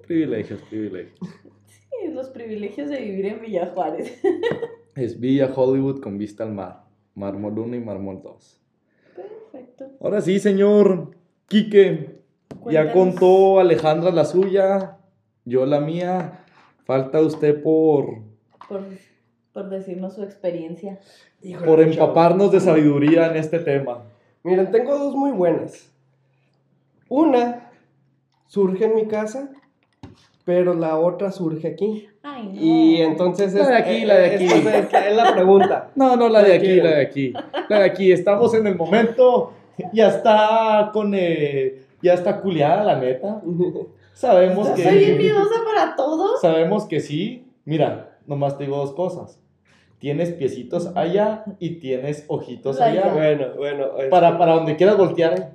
[0.05, 1.19] Privilegios, privilegios.
[2.15, 4.19] Los privilegios de vivir en Villa Juárez.
[4.95, 6.85] Es Villa Hollywood con vista al mar.
[7.15, 8.61] Mármol 1 y Mármol 2.
[9.13, 9.91] Perfecto.
[9.99, 11.11] Ahora sí, señor
[11.49, 12.21] Quique.
[12.71, 14.97] Ya contó Alejandra la suya,
[15.43, 16.45] yo la mía.
[16.85, 18.21] Falta usted por,
[18.69, 18.85] Por,
[19.51, 20.99] por decirnos su experiencia.
[21.41, 24.03] Híjole, por empaparnos de sabiduría en este tema.
[24.43, 25.91] Miren, tengo dos muy buenas.
[27.09, 27.69] Una
[28.47, 29.51] surge en mi casa,
[30.45, 32.07] pero la otra surge aquí.
[32.23, 32.61] Ay, no.
[32.61, 34.45] Y entonces La de aquí, la de aquí.
[34.45, 35.89] Es, es- es la pregunta.
[35.95, 37.33] No, no, la de aquí, la de aquí.
[37.69, 38.11] La de aquí.
[38.11, 39.51] Estamos en el momento.
[39.91, 41.13] Ya está con.
[41.15, 43.41] eh, ya está culiada, la neta.
[44.13, 45.23] Sabemos Yo Soy bien que.
[45.23, 46.37] miedosa para todo.
[46.39, 47.47] Sabemos que sí.
[47.65, 49.41] Mira, nomás te digo dos cosas.
[49.99, 53.05] Tienes piecitos allá y tienes ojitos La allá.
[53.07, 53.13] ya.
[53.13, 53.85] Bueno, bueno.
[54.09, 55.51] Para, para donde quieras voltear.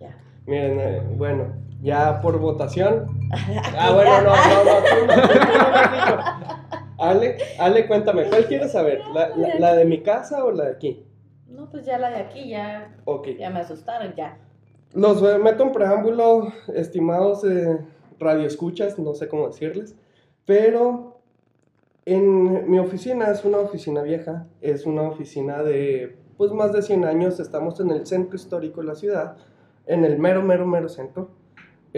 [0.00, 0.16] Ya.
[0.46, 3.06] Miren, eh, bueno, ya por votación.
[3.78, 4.76] Ah, bueno, no, no, no.
[4.82, 6.56] tú.
[6.98, 9.00] Ale, Ale, cuéntame, ¿cuál quieres saber?
[9.12, 11.04] ¿La, la, la de mi casa o la de aquí?
[11.48, 13.28] No, pues ya la de aquí, ya, Ok.
[13.38, 14.38] ya me asustaron, ya.
[14.94, 17.78] Los eh, meto en preámbulo, estimados eh,
[18.18, 19.94] radioescuchas, no sé cómo decirles,
[20.46, 21.20] pero
[22.06, 27.04] en mi oficina es una oficina vieja, es una oficina de pues más de 100
[27.04, 29.36] años, estamos en el centro histórico de la ciudad,
[29.86, 31.30] en el mero, mero, mero centro.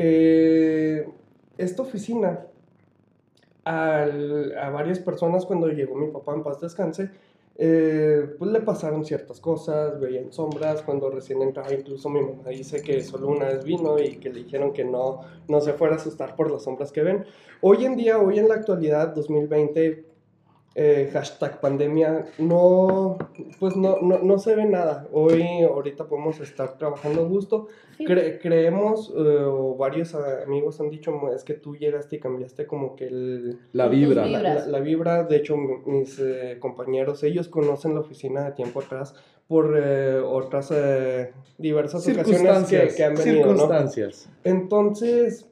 [0.00, 1.08] Eh,
[1.56, 2.46] esta oficina,
[3.64, 7.10] al- a varias personas cuando llegó mi papá en paz descanse,
[7.60, 12.80] eh, pues le pasaron ciertas cosas, veían sombras, cuando recién entraba incluso mi mamá dice
[12.80, 15.96] que solo una vez vino y que le dijeron que no, no se fuera a
[15.96, 17.24] asustar por las sombras que ven.
[17.60, 20.04] Hoy en día, hoy en la actualidad, 2020,
[20.80, 23.18] eh, hashtag pandemia, no,
[23.58, 25.08] pues no, no, no se ve nada.
[25.12, 27.66] Hoy, ahorita podemos estar trabajando a gusto.
[27.98, 32.94] Cre- creemos, eh, o varios amigos han dicho, es que tú llegaste y cambiaste como
[32.94, 34.24] que el, La vibra.
[34.24, 38.52] la, la- la vibra, de hecho, mi- mis eh, compañeros, ellos conocen la oficina de
[38.52, 39.16] tiempo atrás
[39.48, 43.52] por eh, otras eh, diversas ocasiones que, han venido, ¿no?
[43.56, 44.28] circunstancias.
[44.44, 45.48] Entonces,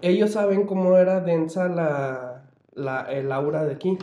[0.00, 3.98] ellos saben cómo era densa la, la- el aura de aquí.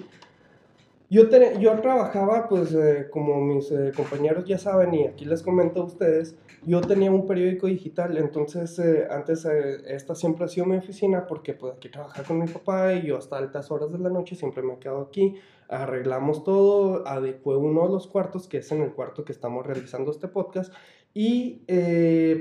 [1.10, 5.44] Yo, te- yo trabajaba, pues, eh, como mis eh, compañeros ya saben, y aquí les
[5.44, 10.66] comento a ustedes, yo tenía un periódico digital, entonces eh, antes esta siempre ha sido
[10.66, 14.00] mi oficina porque pues aquí trabajaba con mi papá y yo hasta altas horas de
[14.00, 15.36] la noche siempre me he quedado aquí,
[15.70, 20.10] arreglamos todo, adecué uno de los cuartos, que es en el cuarto que estamos realizando
[20.10, 20.74] este podcast,
[21.14, 21.62] y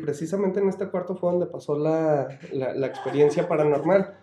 [0.02, 4.14] precisamente en este cuarto fue donde pasó la, la experiencia paranormal,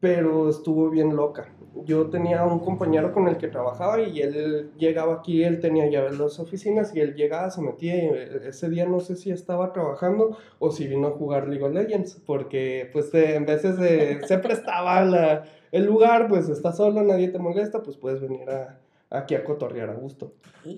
[0.00, 1.48] pero estuvo bien loca.
[1.84, 6.18] Yo tenía un compañero con el que trabajaba y él llegaba aquí, él tenía llaves
[6.18, 9.30] de las oficinas y él llegaba, se metía y eh, ese día no sé si
[9.30, 13.76] estaba trabajando o si vino a jugar League of Legends, porque pues eh, en veces
[13.80, 18.50] eh, se prestaba la- el lugar, pues está solo, nadie te molesta, pues puedes venir
[18.50, 20.32] a, aquí a cotorrear a gusto.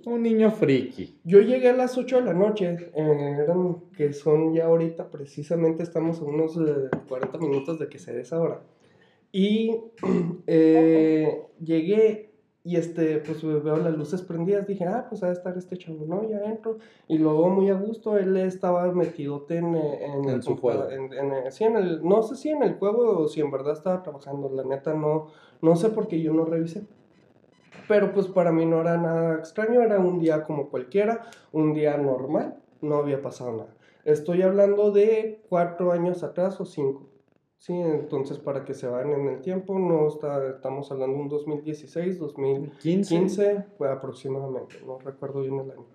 [0.04, 1.18] Un niño friki.
[1.24, 5.82] Yo llegué a las 8 de la noche, eh, eran que son ya ahorita, precisamente
[5.82, 8.60] estamos a unos eh, 40 minutos de que se dé esa hora.
[9.32, 9.80] Y
[10.46, 12.30] eh, llegué
[12.64, 16.04] y este, pues veo las luces prendidas, dije, ah, pues ha de estar este chavo,
[16.06, 16.28] ¿no?
[16.28, 16.78] Ya entro.
[17.08, 20.88] Y luego muy a gusto, él estaba metidote en, eh, en, En el su juego.
[20.88, 23.50] en- en, eh, sí, en el, no sé si en el juego o si en
[23.50, 25.26] verdad estaba trabajando, la neta no,
[25.60, 26.84] no sé por qué yo no revisé.
[27.88, 31.96] Pero pues para mí no era nada extraño, era un día como cualquiera, un día
[31.96, 33.74] normal, no había pasado nada.
[34.04, 37.08] Estoy hablando de cuatro años atrás o cinco.
[37.62, 41.28] Sí, entonces para que se vayan en el tiempo, no está, estamos hablando de un
[41.28, 43.64] 2016, 2015 15.
[43.78, 45.86] fue aproximadamente, no recuerdo bien el año.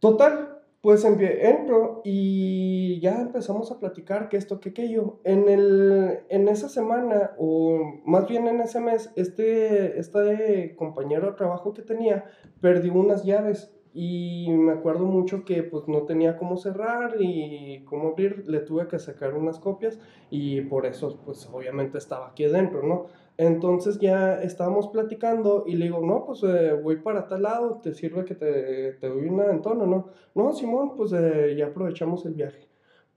[0.00, 5.20] Total, pues entro y ya empezamos a platicar que esto, que aquello.
[5.24, 11.36] En, el, en esa semana, o más bien en ese mes, este, este compañero de
[11.38, 12.26] trabajo que tenía
[12.60, 13.74] perdió unas llaves.
[13.92, 18.86] Y me acuerdo mucho que pues no tenía cómo cerrar y cómo abrir, le tuve
[18.86, 19.98] que sacar unas copias
[20.30, 23.06] y por eso pues obviamente estaba aquí adentro, ¿no?
[23.36, 27.94] Entonces ya estábamos platicando y le digo, no, pues eh, voy para tal lado, ¿te
[27.94, 30.08] sirve que te, te doy un aventón o no?
[30.34, 32.68] No, Simón, pues eh, ya aprovechamos el viaje.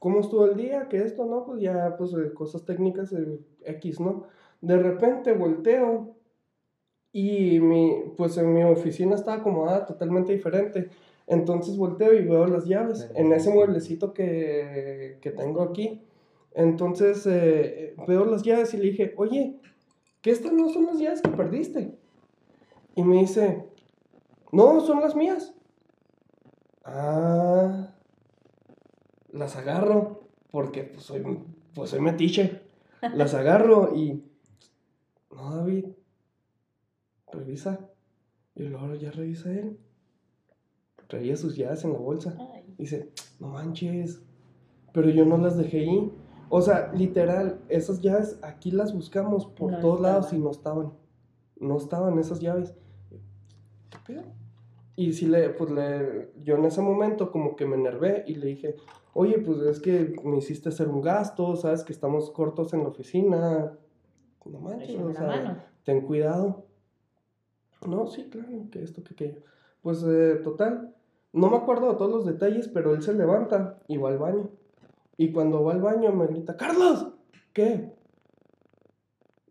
[0.03, 0.87] ¿Cómo estuvo el día?
[0.89, 1.25] ¿Qué esto?
[1.25, 4.23] No, pues ya, pues eh, cosas técnicas eh, X, ¿no?
[4.59, 6.15] De repente volteo
[7.13, 10.89] y mi, pues en mi oficina estaba acomodada totalmente diferente.
[11.27, 16.01] Entonces volteo y veo las llaves en ese mueblecito que, que tengo aquí.
[16.55, 19.59] Entonces eh, veo las llaves y le dije, oye,
[20.21, 21.97] que estas no son las llaves que perdiste.
[22.95, 23.63] Y me dice,
[24.51, 25.53] no, son las mías.
[26.83, 27.93] Ah,
[29.31, 31.23] las agarro porque pues soy,
[31.75, 32.61] pues soy metiche.
[33.13, 34.23] Las agarro y,
[35.31, 35.85] no, David,
[37.33, 37.89] revisa.
[38.55, 39.77] Y luego ya revisa él.
[41.07, 42.37] traía sus llaves en la bolsa.
[42.77, 44.21] Dice, no manches,
[44.93, 46.11] pero yo no las dejé ahí.
[46.49, 50.93] O sea, literal, esas llaves aquí las buscamos por todos lados y no estaban.
[51.59, 52.75] No estaban esas llaves.
[54.95, 58.47] Y si le, pues le, yo en ese momento como que me enervé y le
[58.47, 58.75] dije,
[59.13, 62.89] oye, pues es que me hiciste hacer un gasto, sabes que estamos cortos en la
[62.89, 63.77] oficina.
[64.45, 66.65] No manches, o sea, ten cuidado.
[67.87, 69.41] No, sí, claro, que esto, que aquello.
[69.81, 70.95] Pues eh, total,
[71.33, 74.49] no me acuerdo de todos los detalles, pero él se levanta y va al baño.
[75.17, 77.13] Y cuando va al baño me grita, Carlos,
[77.53, 77.91] ¿qué?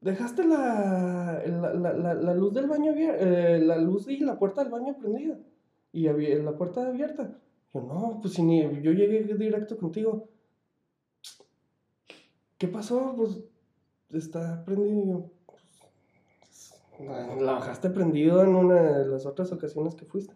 [0.00, 5.38] Dejaste la, la, luz del baño eh, la luz y la puerta del baño prendida.
[5.92, 7.38] Y la puerta abierta.
[7.72, 10.28] Yo, no, pues ni yo llegué directo contigo.
[12.58, 13.14] ¿Qué pasó?
[13.16, 13.38] Pues
[14.10, 15.30] está prendido.
[17.40, 20.34] La bajaste prendido en una de las otras ocasiones que fuiste.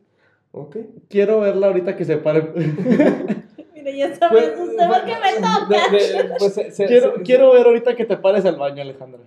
[0.53, 0.77] Ok.
[1.09, 2.53] Quiero verla ahorita que se pare.
[3.75, 6.37] Mire, ya sabes, pues, usted por qué me toca.
[6.39, 9.21] Pues, quiero, quiero ver ahorita que te pares al baño, Alejandra.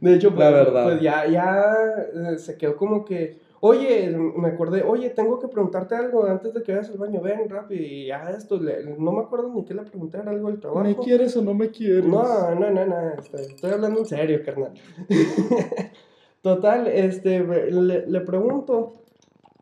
[0.00, 0.84] De hecho, pues, la verdad.
[0.84, 1.74] pues ya, ya
[2.12, 6.62] eh, se quedó como que Oye, me acordé, oye, tengo que preguntarte algo antes de
[6.62, 9.84] que vayas al baño, ven rápido, y ya esto, no me acuerdo ni qué le
[9.84, 10.84] pregunté, era algo del trabajo.
[10.84, 12.04] ¿Me quieres o no me quieres?
[12.04, 14.74] No, no, no, no, estoy, hablando en serio, carnal.
[16.44, 18.92] Total, este, le, pregunto,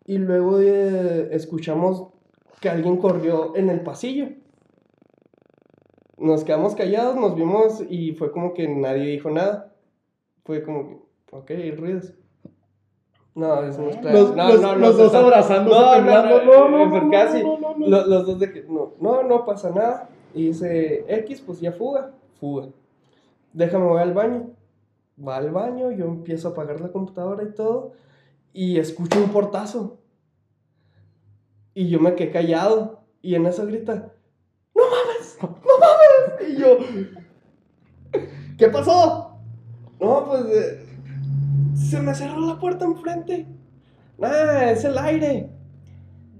[0.04, 2.08] y luego eh, escuchamos
[2.60, 4.30] que alguien corrió en el pasillo.
[6.18, 9.72] Nos quedamos callados, nos vimos y fue como que nadie dijo nada.
[10.44, 10.96] Fue como que,
[11.30, 12.14] ok, ruidos.
[13.36, 14.12] No, es nuestra.
[14.12, 17.44] Los, no, no, los dos abrazando, no, no, no, no, casi.
[17.78, 20.08] Los, los dos de que, no, no, no pasa nada.
[20.34, 22.70] Y dice, X, pues ya fuga, fuga.
[23.52, 24.50] Déjame, voy al baño.
[25.16, 27.92] Va al baño, yo empiezo a apagar la computadora y todo.
[28.52, 29.98] Y escucho un portazo.
[31.74, 33.02] Y yo me quedé callado.
[33.20, 34.12] Y en eso grita,
[34.74, 35.38] ¡No mames!
[35.40, 36.48] ¡No mames!
[36.48, 36.78] Y yo,
[38.58, 39.38] ¿qué pasó?
[40.00, 40.44] No, pues.
[40.46, 40.86] Eh,
[41.74, 43.46] se me cerró la puerta enfrente.
[44.20, 45.50] Ah, es el aire.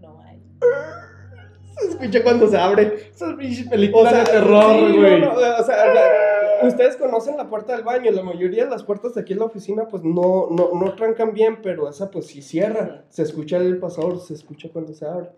[0.00, 0.40] No hay.
[1.78, 3.10] Se escucha cuando se abre.
[3.14, 5.22] Esas películas o sea, de terror, güey.
[5.22, 5.76] o sea,
[6.68, 8.10] ustedes conocen la puerta del baño.
[8.10, 11.32] La mayoría de las puertas de aquí en la oficina, pues no, no, no trancan
[11.32, 13.04] bien, pero esa, pues sí cierra.
[13.08, 15.30] Se escucha el pasador, se escucha cuando se abre.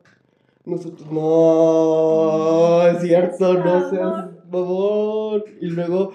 [0.65, 5.45] Nosotros, no, es cierto, no seas favor.
[5.61, 6.13] Y luego,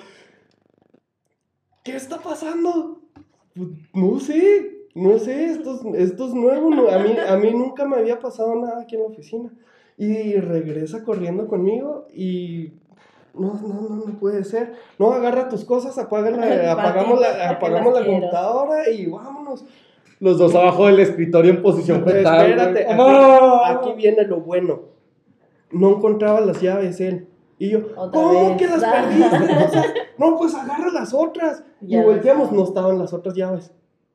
[1.84, 3.02] ¿qué está pasando?
[3.56, 7.98] Pues, no sé, no sé, esto, esto es nuevo, a, mí, a mí nunca me
[7.98, 9.52] había pasado nada aquí en la oficina.
[9.98, 12.72] Y regresa corriendo conmigo y
[13.34, 14.74] no, no, no, no puede ser.
[14.98, 19.66] No, agarra tus cosas, apaga la, apagamos la, apagamos la computadora y vámonos.
[20.20, 22.50] Los dos abajo del escritorio en posición fetal.
[22.50, 22.88] Espérate,
[23.66, 24.82] aquí, viene lo bueno.
[25.72, 27.28] No encontraba las llaves él.
[27.58, 29.94] Y yo, ¿cómo que las perdiste?
[30.18, 31.64] no, pues agarra las otras.
[31.82, 33.72] y volteamos, no estaban las otras llaves.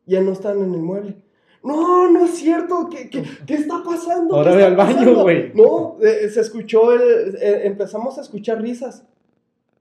[0.07, 1.24] Ya no estaban en el mueble.
[1.65, 2.89] No, no es cierto.
[2.91, 4.37] ¿Qué, qué, qué está pasando?
[4.37, 5.51] Ahora ve al baño, güey.
[5.55, 9.05] No, eh, se escuchó, el, eh, empezamos a escuchar risas.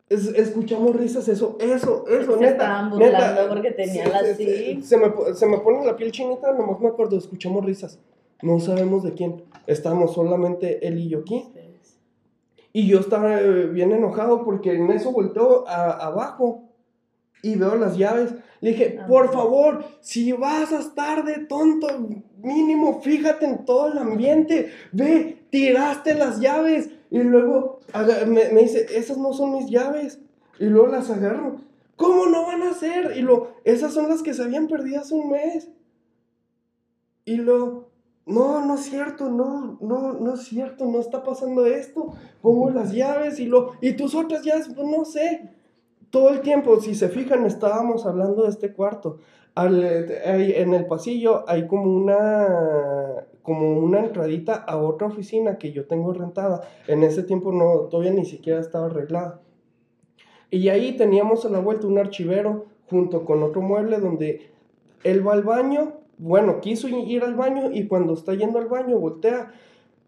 [0.10, 4.82] escuchamos risas, eso, eso, eso, se estaban burlando porque tenían así.
[4.82, 8.00] Se, me, se me pone la piel chinita, nomás me acuerdo, escuchamos risas.
[8.42, 9.44] No sabemos de quién.
[9.68, 11.46] Estamos solamente él y yo aquí.
[12.72, 16.64] Y yo estaba eh, bien enojado porque en eso volteo a, abajo
[17.44, 18.34] y veo las llaves.
[18.62, 21.88] Le dije, ah, por favor, si vas a estar de tonto,
[22.42, 24.72] mínimo fíjate en todo el ambiente.
[24.94, 26.90] Ve, tiraste las llaves.
[27.12, 27.82] Y luego
[28.26, 30.20] me, me dice, esas no son mis llaves.
[30.58, 31.58] Y luego las agarro.
[31.98, 33.14] ¿Cómo no van a ser?
[33.18, 35.70] Y luego, esas son las que se habían perdido hace un mes.
[37.26, 37.90] Y luego,
[38.26, 42.94] no, no es cierto, no, no, no es cierto, no está pasando esto, pongo las
[42.94, 45.50] llaves y lo, y tus otras llaves, pues no sé.
[46.14, 49.18] Todo el tiempo, si se fijan, estábamos hablando de este cuarto.
[49.58, 56.14] en el pasillo hay como una, como una entradita a otra oficina que yo tengo
[56.14, 56.62] rentada.
[56.88, 59.42] En ese tiempo no, todavía ni siquiera estaba arreglada.
[60.52, 64.52] Y ahí teníamos a la vuelta un archivero junto con otro mueble donde
[65.04, 69.00] él va al baño, bueno, quiso ir al baño y cuando está yendo al baño
[69.00, 69.52] voltea,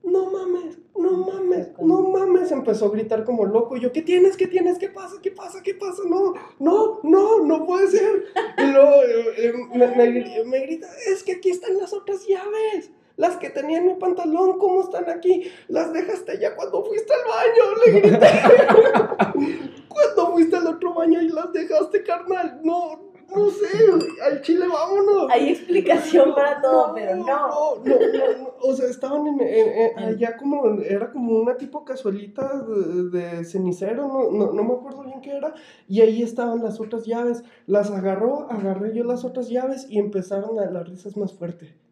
[0.05, 3.75] no mames, no mames, no mames, empezó a gritar como loco.
[3.75, 4.37] Y yo, ¿qué tienes?
[4.37, 4.77] ¿Qué tienes?
[4.77, 5.15] ¿Qué pasa?
[5.21, 5.61] ¿Qué pasa?
[5.63, 6.03] ¿Qué pasa?
[6.07, 8.25] No, no, no, no puede ser.
[8.57, 12.91] Y luego eh, eh, me, grita, es que aquí están las otras llaves.
[13.17, 15.49] Las que tenía en mi pantalón, ¿cómo están aquí?
[15.69, 18.27] Las dejaste ya cuando fuiste al baño, le grité.
[19.87, 22.59] cuando fuiste al otro baño y las dejaste, carnal.
[22.63, 23.67] No, no sé,
[24.23, 25.29] al chile vámonos.
[25.31, 27.25] Hay explicación para todo, pero no.
[27.25, 32.61] No, no, no, O sea, estaban en, en, allá como, era como una tipo casualita
[32.61, 35.53] de, de cenicero, no, no, no, me acuerdo bien qué era.
[35.87, 37.43] Y ahí estaban las otras llaves.
[37.67, 41.84] Las agarró, agarré yo las otras llaves y empezaron a las risas más fuertes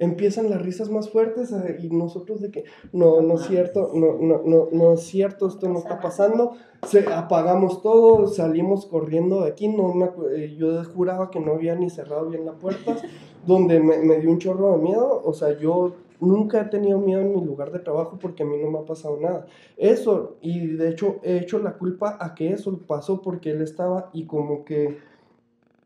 [0.00, 4.16] empiezan las risas más fuertes eh, y nosotros de que no, no es cierto, no,
[4.18, 6.54] no, no, no es cierto, esto no está pasando,
[6.86, 11.76] se, apagamos todo, salimos corriendo de aquí, no me, eh, yo juraba que no había
[11.76, 12.96] ni cerrado bien la puerta,
[13.46, 17.20] donde me, me dio un chorro de miedo, o sea, yo nunca he tenido miedo
[17.20, 19.46] en mi lugar de trabajo porque a mí no me ha pasado nada.
[19.76, 24.10] Eso, y de hecho he hecho la culpa a que eso pasó porque él estaba
[24.12, 24.98] y como que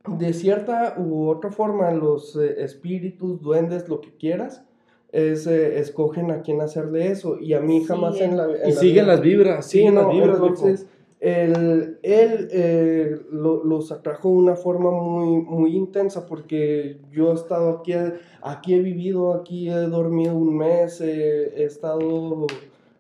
[0.07, 4.65] de cierta u otra forma los eh, espíritus, duendes, lo que quieras,
[5.13, 7.39] es, eh, escogen a quién hacerle eso.
[7.41, 8.49] Y a mí jamás en la...
[8.69, 10.37] y siguen las vibras, siguen las vibras.
[10.37, 10.87] Entonces,
[11.21, 17.35] él, él eh, lo, los atrajo de una forma muy, muy intensa porque yo he
[17.35, 17.95] estado aquí,
[18.43, 22.47] aquí he vivido, aquí he dormido un mes, he estado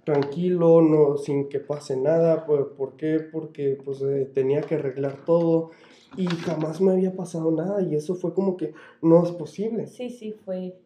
[0.05, 2.47] tranquilo, no, sin que pase nada.
[2.47, 3.21] ¿Por, qué?
[3.21, 5.73] Porque pues, tenía que arreglar todo
[6.17, 9.87] y jamás me había pasado nada y eso fue como que no es posible.
[9.87, 10.77] Sí, sí, fue.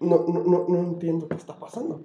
[0.00, 2.02] No, no, no, no entiendo qué está pasando.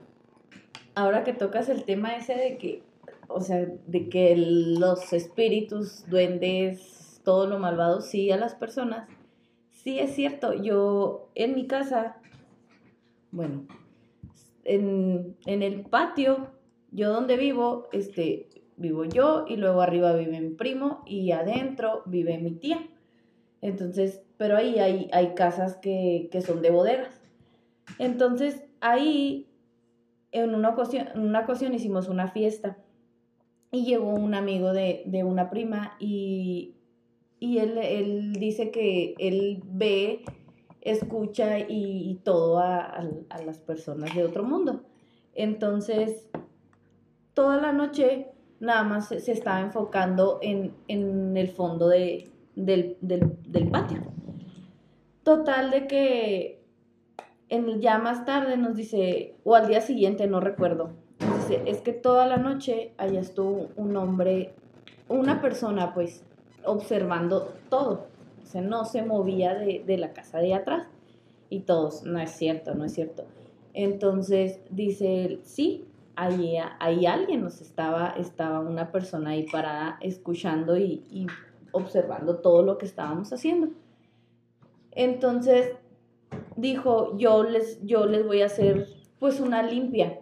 [0.95, 2.83] Ahora que tocas el tema ese de que,
[3.27, 9.07] o sea, de que los espíritus, duendes, todo lo malvado sí a las personas,
[9.71, 10.53] sí es cierto.
[10.53, 12.17] Yo en mi casa,
[13.31, 13.65] bueno,
[14.63, 16.47] en, en el patio,
[16.91, 18.48] yo donde vivo, este,
[18.79, 22.79] vivo yo y luego arriba vive mi primo y adentro vive mi tía.
[23.61, 27.21] Entonces, pero ahí hay, hay casas que, son de bodegas.
[27.99, 29.47] Entonces, ahí
[30.31, 32.77] en una ocasión, una ocasión hicimos una fiesta
[33.71, 36.75] y llegó un amigo de, una prima y,
[37.41, 40.23] él, dice que él ve,
[40.81, 43.03] escucha y, todo a
[43.45, 44.83] las personas de otro mundo.
[45.35, 46.29] Entonces,
[47.33, 48.27] toda la noche
[48.59, 50.73] nada más se, estaba enfocando en,
[51.37, 52.97] el fondo de, del,
[53.71, 54.03] patio.
[55.23, 56.61] Total de que
[57.49, 61.93] en, ya más tarde nos dice, o al día siguiente, no recuerdo, dice, es que
[61.93, 64.53] toda la noche allá estuvo un hombre,
[65.07, 66.23] una persona pues,
[66.65, 68.07] observando todo.
[68.43, 70.87] O sea, no se movía de, de la casa de atrás.
[71.51, 73.25] Y todos, no es cierto, no es cierto.
[73.73, 75.85] Entonces dice él, sí,
[76.19, 81.27] ahí, ahí alguien nos estaba, estaba una persona ahí parada escuchando y,
[81.71, 83.69] observando todo lo que estábamos haciendo.
[84.91, 85.73] Entonces
[86.57, 88.87] dijo, yo les, yo les voy a hacer
[89.19, 90.19] pues una limpia,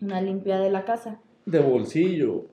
[0.00, 1.20] una limpia de la casa.
[1.46, 2.46] De bolsillo.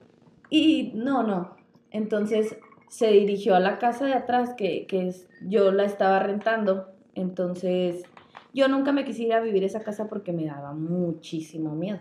[0.48, 1.56] Y no, no.
[1.90, 2.56] Entonces
[2.88, 6.86] se dirigió a la casa de atrás, que, que yo la estaba rentando.
[7.14, 8.02] Entonces
[8.54, 12.00] yo nunca me quisiera vivir esa casa porque me daba muchísimo miedo.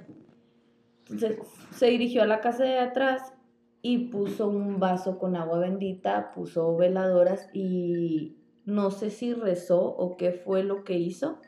[1.10, 1.40] Entonces
[1.72, 3.34] se dirigió a la casa de atrás
[3.82, 10.18] y puso un vaso con agua bendita, puso veladoras y no sé si rezó o
[10.18, 11.40] qué fue lo que hizo.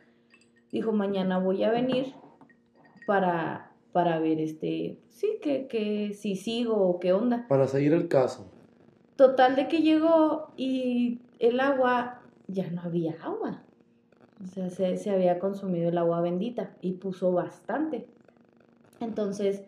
[0.72, 2.14] Dijo, mañana voy a venir
[3.06, 7.46] para, para ver este, sí, que, que si sigo o qué onda.
[7.48, 8.50] Para seguir el caso.
[9.18, 13.64] Total de que llegó y el agua, ya no había agua.
[14.42, 18.08] O sea, se, se había consumido el agua bendita y puso bastante.
[19.02, 19.64] Entonces,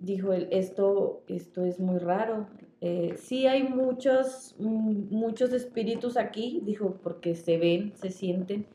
[0.00, 2.46] dijo él, esto, esto es muy raro.
[2.80, 8.66] Eh, sí hay muchos, mm, muchos espíritus aquí, dijo, porque se ven, se sienten,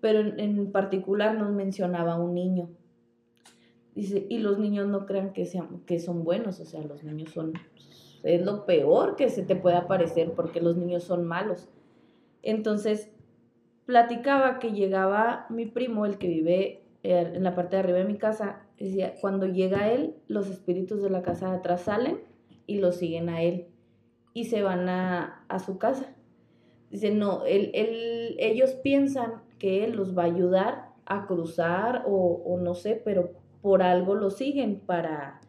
[0.00, 2.68] pero en, particular nos mencionaba un niño.
[3.94, 7.30] Dice, y los niños no crean que, sean, que son buenos, o sea, los niños
[7.30, 7.52] son,
[8.22, 11.68] es lo peor que se te puede aparecer porque los niños son malos.
[12.42, 13.10] Entonces,
[13.86, 18.04] platicaba que llegaba mi primo, el que vive eh, en la parte de arriba de
[18.04, 22.20] mi casa, decía, cuando llega él, los espíritus de la casa de atrás salen
[22.66, 23.66] y lo siguen a él
[24.34, 26.06] y se van a, su casa.
[26.90, 32.58] Dice, no, él, él, ellos piensan que él los va a ayudar a cruzar o,
[32.60, 35.40] no sé, pero por algo lo siguen para,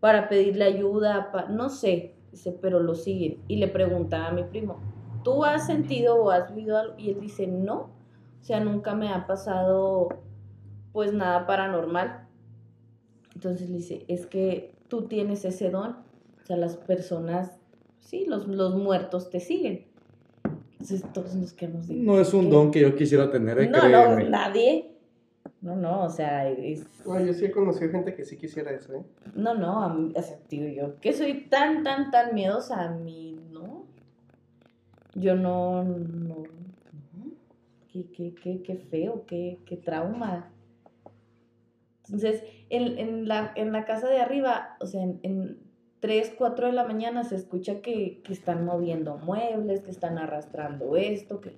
[0.00, 3.38] para pedirle ayuda, no sé, dice, pero lo siguen.
[3.48, 4.78] Y le preguntaba a mi primo,
[5.22, 6.94] ¿tú has sentido o has vivido algo?
[6.98, 7.90] Y él dice, no,
[8.40, 10.08] o sea, nunca me ha pasado
[10.92, 12.25] pues nada paranormal.
[13.36, 15.90] Entonces le dice, es que tú tienes ese don.
[15.90, 17.58] O sea, las personas,
[18.00, 19.84] sí, los, los muertos te siguen.
[20.72, 24.18] Entonces todos nos quedamos No es un don que yo quisiera tener, eh, No, no,
[24.20, 24.90] nadie.
[25.60, 26.86] No, no, o sea, es...
[27.04, 29.02] yo sí he conocido gente que sí quisiera eso, ¿eh?
[29.34, 33.38] No, no, a o sea, digo yo, que soy tan, tan, tan miedosa a mí,
[33.50, 33.84] ¿no?
[35.14, 36.44] Yo no, no,
[37.92, 40.50] qué, qué, qué, qué feo, qué, qué trauma.
[42.06, 45.58] Entonces, en, en, la, en la casa de arriba, o sea, en, en
[46.00, 50.96] 3, 4 de la mañana se escucha que, que están moviendo muebles, que están arrastrando
[50.96, 51.54] esto, que...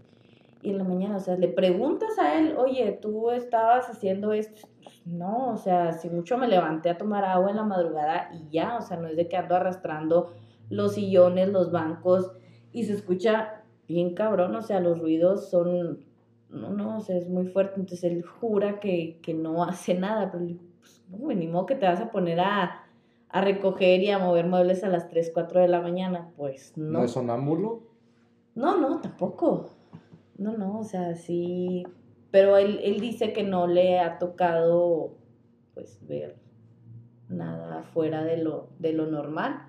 [0.61, 4.67] Y en la mañana, o sea, le preguntas a él, oye, tú estabas haciendo esto.
[4.83, 8.51] Pues, no, o sea, si mucho me levanté a tomar agua en la madrugada y
[8.51, 10.33] ya, o sea, no es de que ando arrastrando
[10.69, 12.33] los sillones, los bancos,
[12.73, 16.05] y se escucha bien cabrón, o sea, los ruidos son,
[16.51, 20.31] no, no, o sea, es muy fuerte, entonces él jura que, que no hace nada,
[20.31, 20.45] pero
[20.79, 22.87] pues, no, ni modo que te vas a poner a,
[23.29, 27.01] a recoger y a mover muebles a las 3, 4 de la mañana, pues no.
[27.01, 27.83] ¿No es sonámbulo?
[28.55, 29.71] No, no, tampoco.
[30.37, 31.85] No, no, o sea, sí.
[32.31, 35.15] Pero él, él dice que no le ha tocado,
[35.75, 36.37] pues, ver
[37.29, 39.67] nada fuera de lo, de lo normal.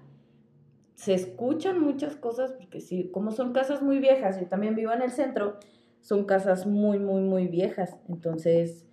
[0.96, 5.02] Se escuchan muchas cosas, porque sí, como son casas muy viejas, yo también vivo en
[5.02, 5.58] el centro,
[6.02, 7.98] son casas muy, muy, muy viejas.
[8.08, 8.86] Entonces,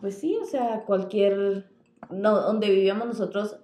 [0.00, 1.66] pues sí, o sea, cualquier
[2.10, 3.58] no, donde vivíamos nosotros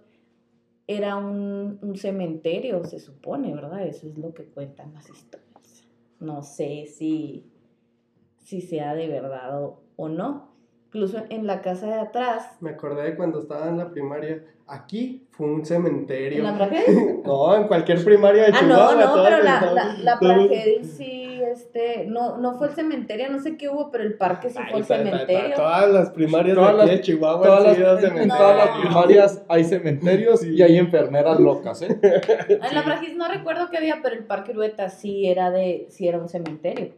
[0.87, 3.87] era un, un, cementerio, se supone, ¿verdad?
[3.87, 5.89] Eso es lo que cuentan las historias.
[6.21, 7.51] No sé si,
[8.39, 10.53] si sea de verdad o, o no.
[10.87, 12.57] Incluso en la casa de atrás.
[12.61, 14.45] Me acordé de cuando estaba en la primaria.
[14.67, 16.39] Aquí fue un cementerio.
[16.39, 17.25] ¿En la Pragedis?
[17.25, 18.95] no, en cualquier primaria de ah, Chihuahua.
[18.95, 21.24] no, no, pero la, la, la sí,
[21.55, 24.81] este, no, no fue el cementerio, no sé qué hubo, pero el parque sí fue
[24.81, 25.57] el cementerio.
[25.57, 29.43] Todas las primarias Todas de aquí las- de Chihuahua Todas las, en todas las primarias
[29.49, 31.99] hay cementerios y hay enfermeras locas, ¿eh?
[32.49, 36.07] En la Pragedis no recuerdo qué había, pero el parque Urueta sí era de, sí
[36.07, 36.93] era un cementerio.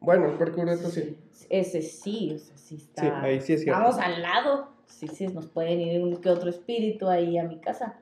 [0.00, 1.16] Bueno, el parque Ureto sí.
[1.50, 3.02] Ese sí, o sea, sí está.
[3.02, 3.80] Sí, ahí sí es cierto.
[3.80, 4.68] Vamos al lado.
[4.86, 7.94] Sí, sí, nos pueden ir un que otro espíritu ahí a mi casa.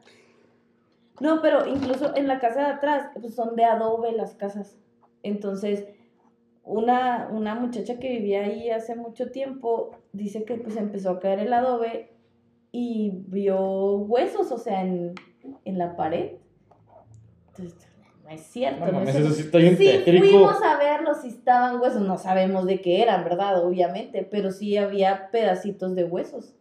[1.21, 4.77] No, pero incluso en la casa de atrás, pues son de adobe las casas.
[5.23, 5.87] Entonces,
[6.65, 11.41] una, una muchacha que vivía ahí hace mucho tiempo dice que pues empezó a caer
[11.41, 12.13] el adobe
[12.73, 15.15] y vio huesos, o sea, en,
[15.65, 16.33] en la pared.
[17.49, 17.89] Entonces,
[18.25, 18.87] no es cierto.
[18.87, 20.27] No no es eso sí está bien Sí, tétrico.
[20.27, 23.65] fuimos a verlos si estaban huesos, no sabemos de qué eran, ¿verdad?
[23.65, 26.55] Obviamente, pero sí había pedacitos de huesos.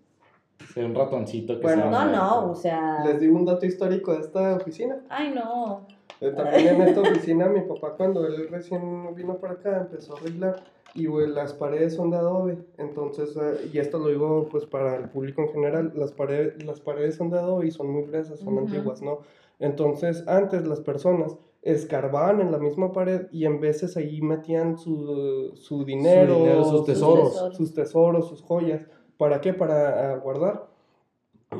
[0.73, 3.03] Sí, un ratoncito que Bueno, se No, no, o sea...
[3.05, 4.99] Les digo un dato histórico de esta oficina.
[5.09, 5.87] Ay, no.
[6.21, 10.19] Eh, También en esta oficina, mi papá, cuando él recién vino para acá, empezó a
[10.19, 10.63] arreglar
[10.95, 12.57] y güey, las paredes son de adobe.
[12.77, 16.81] Entonces, eh, y esto lo digo pues para el público en general, las paredes, las
[16.81, 18.65] paredes son de adobe y son muy gruesas, son Ujú.
[18.65, 19.19] antiguas, ¿no?
[19.59, 25.51] Entonces, antes las personas escarbaban en la misma pared y en veces ahí metían su,
[25.55, 27.31] su dinero, dinero, sus tesoros.
[27.33, 27.57] tesoros.
[27.57, 28.87] sus tesoros, sus joyas.
[29.17, 29.53] ¿Para qué?
[29.53, 30.68] Para ah, guardar.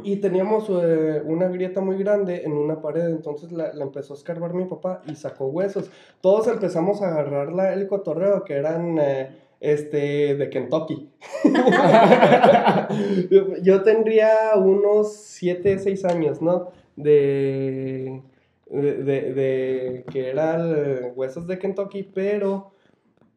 [0.04, 4.18] Y teníamos eh, una grieta muy grande en una pared, entonces la, la empezó a
[4.18, 5.90] escarbar mi papá y sacó huesos.
[6.22, 9.30] Todos empezamos a agarrar la- el cotorreo que eran eh,
[9.60, 11.10] este, de Kentucky.
[13.64, 16.70] yo, tendría unos 7, 6 años, ¿no?
[16.96, 18.22] De,
[18.70, 22.72] de, de- de que eran huesos de Kentucky, pero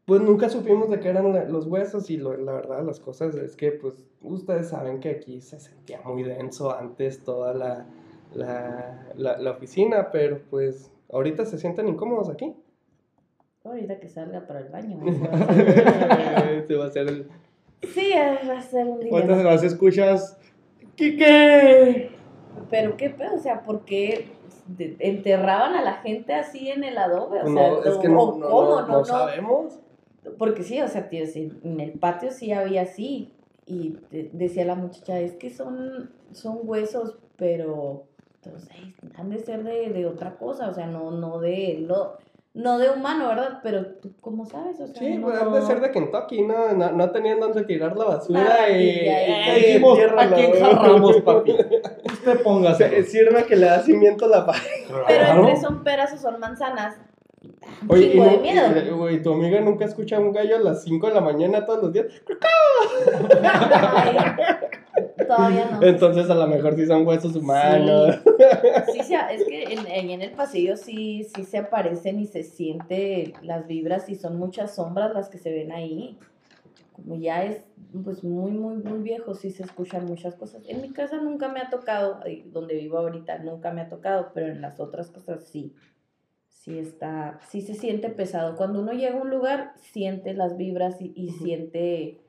[0.06, 3.56] pues nunca supimos de qué eran los huesos y lo- la verdad las cosas es
[3.56, 7.86] que pues ustedes saben que aquí se sentía muy denso antes toda la,
[8.34, 12.54] la, la, la oficina, pero pues ahorita se sienten incómodos aquí.
[13.64, 14.98] Ahorita que salga para el baño.
[16.66, 17.28] Se va a hacer el...
[17.94, 19.52] sí, eh, va a ser un ¿Cuántas dilema.
[19.52, 20.36] las escuchas?
[20.96, 22.10] ¡Quique!
[22.70, 24.28] Pero qué pedo, o sea, ¿por qué
[24.98, 27.40] enterraban a la gente así en el adobe?
[27.42, 28.80] O sea, no, es que o- no, o no, ¿cómo?
[28.80, 29.78] no, no sabemos.
[30.38, 33.32] Porque sí, o sea, tío, en el patio sí había así.
[33.66, 38.04] Y de- decía la muchacha, es que son, son huesos, pero
[38.42, 38.70] entonces,
[39.16, 42.18] han de ser de, de otra cosa, o sea, no, no de lo,
[42.54, 43.60] no de humano, ¿verdad?
[43.62, 44.80] Pero tú, ¿cómo sabes?
[44.80, 47.62] O sea, Sí, no- pues han de ser de Kentucky, no, no, no tenían dónde
[47.64, 48.82] tirar la basura Ah, y...
[48.82, 51.52] y ahí- ¡eh, Dijimos, entiérrala, aquí enjarramos, papi.
[52.12, 52.88] Usted póngase.
[52.88, 54.60] Se- Sirve que le da cimiento a la pared.
[54.88, 55.40] Pero Claro.
[55.42, 56.96] entre son peras o son manzanas,
[57.88, 59.10] Oye, y, de miedo.
[59.10, 61.82] y- tu amiga nunca escucha a un gallo a las 5 de la mañana todos
[61.82, 62.06] los días.
[63.32, 64.16] Ay,
[65.26, 65.82] todavía no.
[65.82, 68.16] Entonces a lo mejor sí son huesos humanos.
[68.92, 73.32] Sí, sí, es que en, en- el pasillo sí, sí se aparecen y se siente
[73.42, 76.18] las vibras y son muchas sombras las que se ven ahí.
[76.92, 77.64] Como ya es
[78.04, 80.62] pues muy, muy, muy viejo, sí se escuchan muchas cosas.
[80.68, 84.48] En mi casa nunca me ha tocado, donde vivo ahorita nunca me ha tocado, pero
[84.48, 85.74] en las otras cosas sí.
[86.52, 88.56] Sí está, sí se siente pesado.
[88.56, 92.20] Cuando uno llega a un lugar, siente las vibras y, y siente,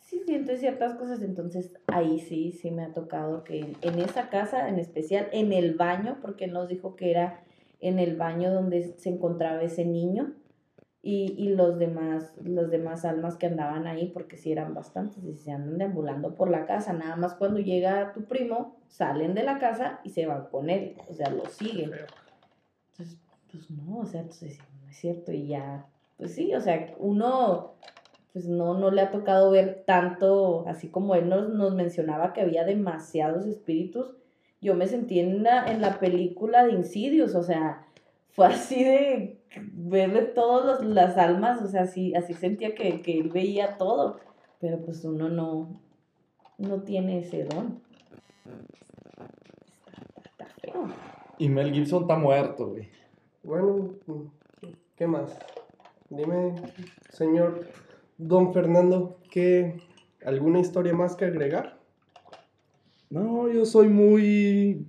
[0.00, 1.22] sí siente ciertas cosas.
[1.22, 5.52] Entonces ahí sí, sí me ha tocado que en, en esa casa en especial, en
[5.52, 7.42] el baño, porque él nos dijo que era
[7.80, 10.34] en el baño donde se encontraba ese niño
[11.02, 15.34] y, y los demás, los demás almas que andaban ahí, porque sí eran bastantes y
[15.34, 16.92] se andan deambulando por la casa.
[16.92, 20.96] Nada más cuando llega tu primo, salen de la casa y se van con él,
[21.08, 21.92] o sea, lo siguen.
[22.90, 23.18] Entonces,
[23.50, 25.86] pues no, o sea, entonces no es cierto y ya,
[26.16, 27.74] pues sí, o sea, uno
[28.32, 32.42] pues no, no le ha tocado ver tanto, así como él nos, nos mencionaba que
[32.42, 34.14] había demasiados espíritus,
[34.60, 37.86] yo me sentí en la, en la película de Insidious, o sea,
[38.30, 39.40] fue así de
[39.72, 44.18] ver todas las almas, o sea, así, así sentía que, que él veía todo,
[44.60, 45.80] pero pues uno no,
[46.58, 47.80] no tiene ese don.
[50.24, 50.88] Está feo.
[51.38, 52.88] Y Mel Gibson está muerto, güey.
[53.48, 53.94] Bueno,
[54.94, 55.38] ¿qué más?
[56.10, 56.52] Dime,
[57.08, 57.64] señor
[58.18, 59.80] Don Fernando, ¿qué,
[60.22, 61.78] ¿alguna historia más que agregar?
[63.08, 64.86] No, yo soy muy...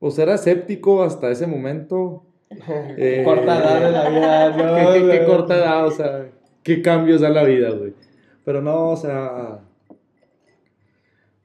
[0.00, 2.24] Pues era escéptico hasta ese momento.
[2.98, 4.92] Eh, corta edad de la vida, ¿no?
[4.92, 6.32] ¿Qué, qué- qué corta edad, o sea,
[6.64, 7.94] qué cambios da la vida, güey.
[8.44, 9.60] Pero no, o sea,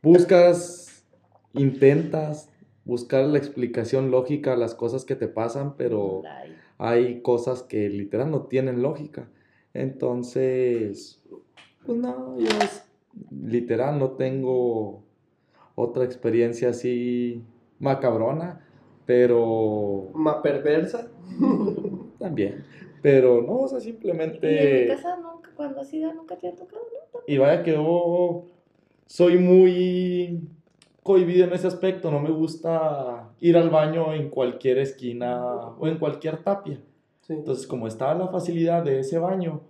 [0.01, 1.05] buscas,
[1.53, 2.50] intentas
[2.85, 7.89] buscar la explicación lógica a las cosas que te pasan, pero Ay, hay cosas que
[7.89, 9.29] literal no tienen lógica.
[9.73, 11.21] Entonces,
[11.85, 12.83] pues no, yo es-
[13.45, 15.03] literal no tengo
[15.75, 17.43] otra experiencia así
[17.79, 18.65] macabrona,
[19.05, 21.07] pero ¿Ma perversa?
[22.19, 22.63] también.
[23.01, 24.87] Pero no, o sea, Y en mi simplemente...
[24.87, 27.19] casa nunca, cuando has ido, nunca te ha tocado, ¿no?
[27.25, 28.45] Y vaya que yo
[29.07, 30.39] soy muy
[31.03, 35.43] cohibido en ese aspecto, no me gusta ir al baño en cualquier esquina
[35.79, 36.79] o en cualquier tapia.
[37.21, 37.33] Sí.
[37.33, 39.61] Entonces, como estaba la facilidad de ese baño,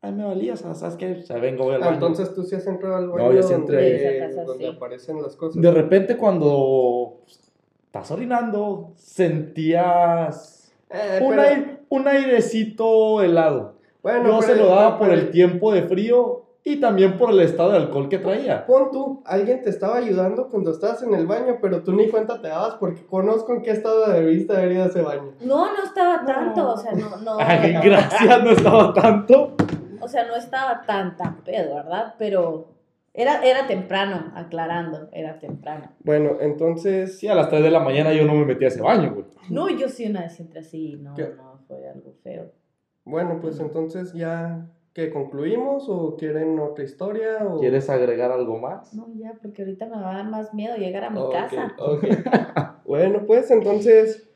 [0.00, 1.12] ay, me valía, ¿sabes qué?
[1.12, 1.94] O sea, vengo, voy al Ah, baño.
[1.96, 4.18] entonces tú sí has entrado al No, baño yo sí donde, entré.
[4.18, 4.70] Casa, donde sí.
[4.76, 5.60] aparecen las cosas.
[5.60, 13.74] De repente, cuando estás orinando, sentías Eh, un, pero- ai- un airecito helado.
[14.02, 17.40] bueno, Yo se lo daba por pero- el tiempo de frío y también por el
[17.40, 18.66] estado de alcohol que traía.
[18.66, 22.40] Pon tú, alguien te estaba ayudando cuando estabas en el baño, pero tú ni cuenta
[22.40, 25.32] te dabas porque conozco en qué estado de vista haber ido a ese baño.
[25.40, 27.36] No, no estaba tanto, o sea, no, no.
[27.40, 27.80] Ay, no.
[27.82, 29.56] gracias, no estaba tanto.
[30.00, 32.14] O sea, no estaba tan, tan pedo, ¿verdad?
[32.18, 32.68] Pero
[33.14, 35.92] era, era temprano, aclarando, era temprano.
[36.04, 38.82] Bueno, entonces, Sí, a las 3 de la mañana yo no me metí a ese
[38.82, 39.24] baño, güey.
[39.48, 41.30] No, yo sí una vez entré así, no, ¿Qué?
[41.36, 42.52] no, fue algo feo.
[43.04, 48.92] bueno, pues entonces ya que concluimos o quieren otra historia o ¿Quieres agregar algo más?
[48.94, 51.72] No, ya, porque ahorita me va a dar más miedo llegar a mi Ok, casa.
[51.78, 52.04] ok.
[52.84, 54.28] bueno, pues entonces,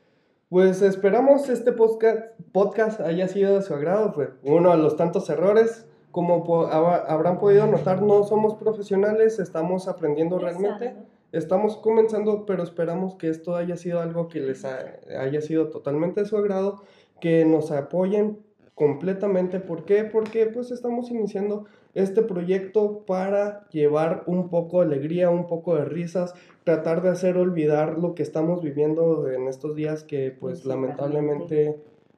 [0.49, 2.19] pues esperamos este podcast,
[2.53, 4.13] podcast haya sido de su agrado.
[4.13, 9.39] Pues uno de los tantos errores, como po- hab- habrán podido notar, no somos profesionales,
[9.39, 10.85] estamos aprendiendo realmente.
[10.85, 11.09] Exacto.
[11.33, 16.21] Estamos comenzando, pero esperamos que esto haya sido algo que les ha- haya sido totalmente
[16.21, 16.81] de su agrado,
[17.19, 18.39] que nos apoyen
[18.75, 19.59] completamente.
[19.59, 20.03] ¿Por qué?
[20.03, 25.85] Porque pues estamos iniciando este proyecto para llevar un poco de alegría, un poco de
[25.85, 26.33] risas,
[26.65, 31.77] tratar de hacer olvidar lo que estamos viviendo en estos días que pues lamentablemente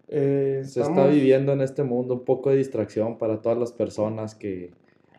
[0.09, 4.35] eh, Se está viviendo en este mundo un poco de distracción para todas las personas
[4.35, 4.71] que,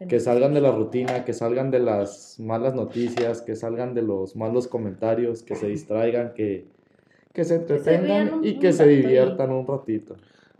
[0.08, 4.34] que salgan de la rutina, que salgan de las malas noticias, que salgan de los
[4.34, 6.66] malos comentarios, que se distraigan, que,
[7.32, 10.16] que se entretengan y que se diviertan un ratito.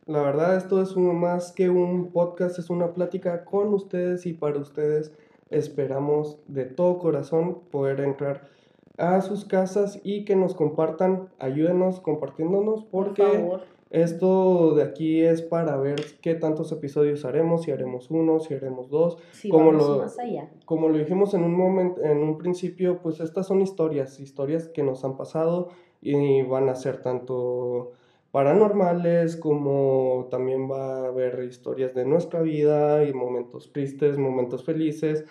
[0.09, 4.33] La verdad, esto es un- más que un podcast, es una plática con ustedes y
[4.33, 5.13] para ustedes.
[5.51, 8.49] Esperamos de todo corazón poder entrar
[8.97, 13.61] a sus casas y que nos compartan, ayúdenos compartiéndonos Por porque favor.
[13.91, 18.89] esto de aquí es para ver qué tantos episodios haremos, si haremos uno, si haremos
[18.89, 19.19] dos.
[19.33, 20.51] Sí, como lo- más allá.
[20.65, 24.83] Como lo dijimos en un momento, en un principio, pues estas son historias, historias que
[24.83, 25.69] nos han pasado
[26.01, 27.93] y van a ser tanto
[28.31, 35.25] paranormales como también va a haber historias de nuestra vida y momentos tristes, momentos felices.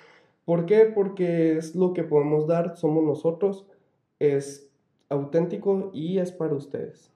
[0.46, 0.86] ¿Por qué?
[0.86, 3.68] Porque es lo que podemos dar, somos nosotros,
[4.20, 4.70] es
[5.10, 7.12] auténtico y es para ustedes.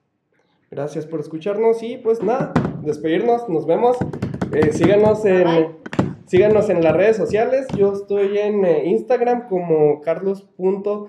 [0.70, 2.52] Gracias por escucharnos y pues nada,
[2.82, 3.96] despedirnos, nos vemos.
[4.52, 5.82] Eh, síganos en...
[6.32, 7.66] Síganos en las redes sociales.
[7.76, 11.06] Yo estoy en eh, Instagram como carlos.tf.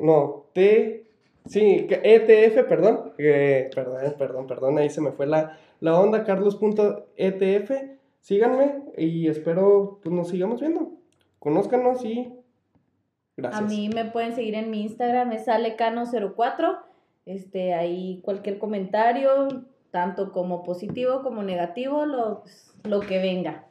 [0.00, 1.03] No, T.
[1.46, 3.12] Sí, ETF, perdón.
[3.18, 4.78] Eh, perdón, perdón, perdón.
[4.78, 6.24] Ahí se me fue la, la onda.
[6.24, 7.70] Carlos.etf.
[8.20, 10.92] Síganme y espero pues, nos sigamos viendo.
[11.38, 12.32] Conózcanos y.
[13.36, 13.62] Gracias.
[13.62, 16.78] A mí me pueden seguir en mi Instagram, es alecano04.
[17.26, 22.44] Este, ahí cualquier comentario, tanto como positivo como negativo, lo,
[22.84, 23.66] lo que venga.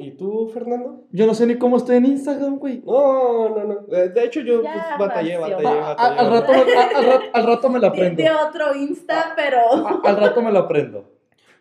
[0.00, 1.04] ¿Y tú, Fernando?
[1.12, 2.82] Yo no sé ni cómo estoy en Instagram, güey.
[2.84, 3.74] No, no, no.
[3.96, 6.18] Eh, De hecho, yo pues, batallé, batallé, A- batallé.
[6.18, 6.58] al, rato, al,
[6.96, 8.22] al rato- al rato me la aprendo.
[8.22, 9.58] de otro Insta, pero...
[9.86, 11.04] A- al rato me la aprendo.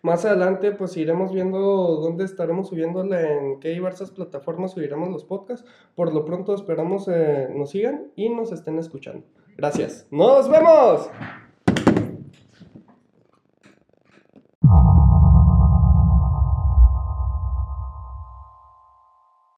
[0.02, 5.66] Más adelante, pues iremos viendo dónde estaremos subiéndole, en qué diversas plataformas subiremos los podcasts.
[5.94, 9.26] Por lo pronto, esperamos eh, nos sigan y nos estén escuchando.
[9.58, 10.08] Gracias.
[10.10, 11.10] ¡Nos vemos!